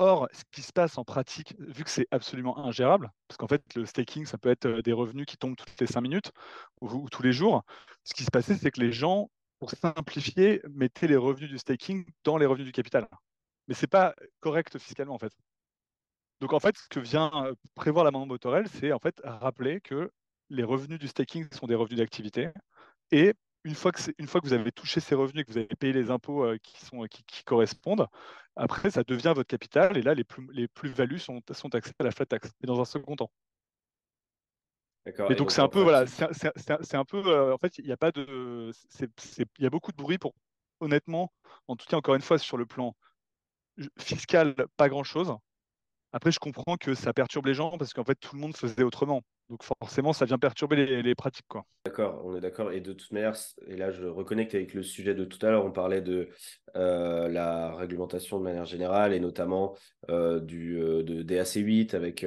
[0.06, 3.64] Or, ce qui se passe en pratique, vu que c'est absolument ingérable, parce qu'en fait,
[3.74, 6.34] le staking, ça peut être euh, des revenus qui tombent toutes les cinq minutes
[6.82, 7.64] ou, tous les jours,
[8.04, 9.30] ce qui se passait, c'est que les gens,
[9.60, 13.08] pour simplifier, mettaient les revenus du staking dans les revenus du capital.
[13.70, 15.32] Mais ce n'est pas correct fiscalement, en fait.
[16.42, 20.12] Donc, en fait, ce que vient euh, prévoir l'amendement Botorel, c'est en fait rappeler que
[20.50, 22.50] les revenus du staking sont des revenus d'activité
[23.12, 25.58] Et une fois, que une fois que vous avez touché ces revenus et que vous
[25.58, 28.08] avez payé les impôts qui, sont, qui, correspondent,
[28.56, 29.98] après, ça devient votre capital.
[29.98, 32.52] Et là, les, plus, les plus-values sont, sont taxées à la flat tax.
[32.62, 33.32] Et dans un second temps.
[35.06, 38.12] Et, donc, c'est un peu, voilà, c'est un peu, en fait, il n'y a pas
[38.12, 40.34] de, il y a beaucoup de bruit pour,
[40.80, 41.34] honnêtement,
[41.68, 42.96] en tout cas, encore une fois, sur le plan
[44.00, 45.36] fiscal, pas grand chose.
[46.16, 48.84] Après, je comprends que ça perturbe les gens parce qu'en fait, tout le monde faisait
[48.84, 49.24] autrement.
[49.50, 51.48] Donc forcément, ça vient perturber les, pratiques.
[51.48, 51.66] Quoi.
[51.86, 52.72] D'accord, on est d'accord.
[52.72, 53.34] Et de toute manière,
[53.68, 55.66] et là, je reconnecte avec le sujet de tout à l'heure.
[55.66, 56.30] On parlait de
[56.76, 59.76] euh, la réglementation de manière générale et notamment
[60.10, 62.26] euh, du, euh, de DAC8 avec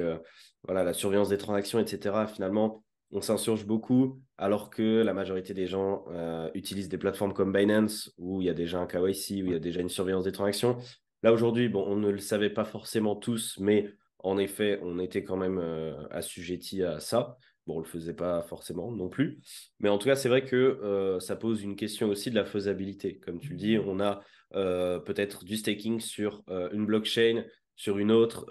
[0.63, 2.27] voilà, la surveillance des transactions, etc.
[2.27, 6.03] Finalement, on s'insurge beaucoup alors que la majorité des gens
[6.53, 9.55] utilisent des plateformes comme Binance où il y a déjà un KYC, où il y
[9.55, 10.77] a déjà une surveillance des transactions.
[11.23, 15.23] Là, aujourd'hui, bon, on ne le savait pas forcément tous, mais en effet, on était
[15.23, 17.37] quand même euh, assujetti à ça.
[17.65, 19.39] Bon, on ne le faisait pas forcément non plus.
[19.79, 22.45] Mais en tout cas, c'est vrai que euh, ça pose une question aussi de la
[22.45, 23.19] faisabilité.
[23.19, 24.21] Comme tu le dis, on a
[24.55, 27.43] euh, peut-être du staking sur une blockchain,
[27.75, 28.45] sur une autre,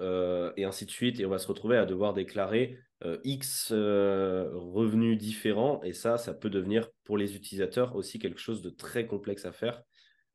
[0.56, 1.18] et ainsi de suite.
[1.18, 2.78] Et on va se retrouver à devoir déclarer
[3.24, 5.82] X revenus différents.
[5.82, 9.52] Et ça, ça peut devenir pour les utilisateurs aussi quelque chose de très complexe à
[9.52, 9.82] faire.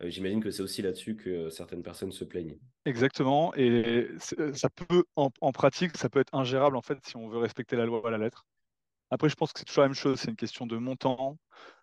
[0.02, 2.58] Euh, j'imagine que c'est aussi là-dessus que certaines personnes se plaignent.
[2.86, 3.54] Exactement.
[3.56, 4.08] Et
[4.40, 7.76] euh, ça peut, en, pratique, ça peut être ingérable en fait si on veut respecter
[7.76, 8.46] la loi à la lettre.
[9.14, 10.20] Après, je pense que c'est toujours la même chose.
[10.20, 11.38] C'est une question de montant,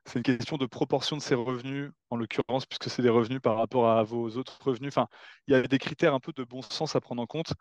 [0.06, 3.56] c'est une question de proportion de ces revenus, en l'occurrence, puisque c'est des revenus par
[3.56, 4.88] rapport à vos autres revenus.
[4.88, 5.08] Enfin,
[5.46, 7.52] il y a des critères un peu de bon sens à prendre en compte.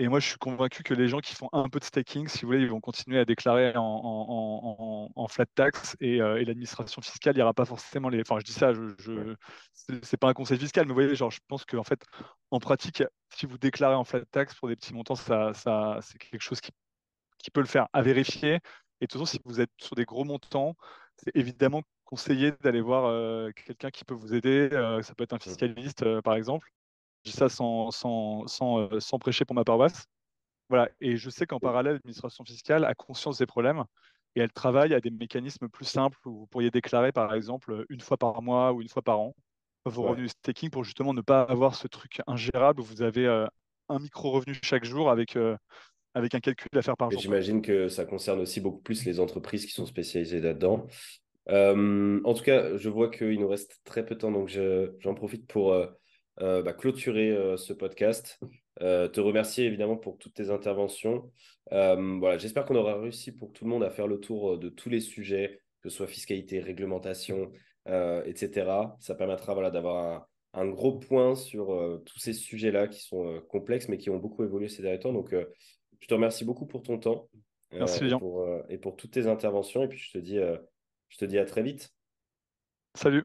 [0.00, 2.42] Et moi, je suis convaincu que les gens qui font un peu de staking, si
[2.42, 7.38] vous voulez, ils vont continuer à déclarer en, flat tax euh, et, l'administration fiscale, il
[7.38, 8.20] n'y aura pas forcément les.
[8.20, 9.34] Enfin, je dis ça, je, je...
[10.02, 12.04] c'est pas un conseil fiscal, mais vous voyez, genre, je pense qu'en fait,
[12.52, 16.18] en pratique, si vous déclarez en flat tax pour des petits montants, ça, ça, c'est
[16.18, 16.70] quelque chose qui,
[17.38, 18.60] qui peut le faire à vérifier.
[19.00, 20.76] Et de toute façon, si vous êtes sur des gros montants,
[21.16, 24.68] c'est évidemment conseillé d'aller voir euh, quelqu'un qui peut vous aider.
[24.72, 26.68] Euh, ça peut être un fiscaliste, par exemple
[27.24, 30.04] dis ça sans, sans, sans, euh, sans, prêcher pour ma paroisse.
[30.68, 30.88] Voilà.
[31.00, 33.84] Et je sais qu'en parallèle, l'administration fiscale a conscience des problèmes
[34.36, 38.00] et elle travaille à des mécanismes plus simples où vous pourriez déclarer, par exemple, une
[38.00, 39.34] fois par mois ou une fois par an
[39.84, 43.46] vos revenus staking pour justement ne pas avoir ce truc ingérable où vous avez euh,
[43.88, 45.56] un micro-revenu chaque jour avec, euh,
[46.12, 47.20] avec un calcul à faire par jour.
[47.20, 50.86] J'imagine que ça concerne aussi beaucoup plus les entreprises qui sont spécialisées là-dedans.
[51.48, 54.50] en tout cas, je vois qu'il nous reste très peu de temps, donc
[55.00, 55.74] j'en profite pour
[56.40, 58.38] euh, bah, clôturer euh, ce podcast.
[58.80, 61.30] Euh, te remercier évidemment pour toutes tes interventions.
[61.70, 64.88] voilà, J'espère qu'on aura réussi pour tout le monde à faire le tour de tous
[64.88, 67.50] les sujets, que ce soit fiscalité, réglementation,
[67.86, 68.70] etc.
[69.00, 73.98] Ça permettra voilà, d'avoir un, gros point sur tous ces sujets-là qui sont complexes mais
[73.98, 75.12] qui ont beaucoup évolué ces derniers temps.
[75.12, 77.28] Donc, je te remercie beaucoup pour ton temps.
[77.72, 79.82] Merci, et pour, et pour toutes tes interventions.
[79.82, 80.38] Et puis, je te dis,
[81.08, 81.92] je te dis à très vite.
[82.94, 83.24] Salut.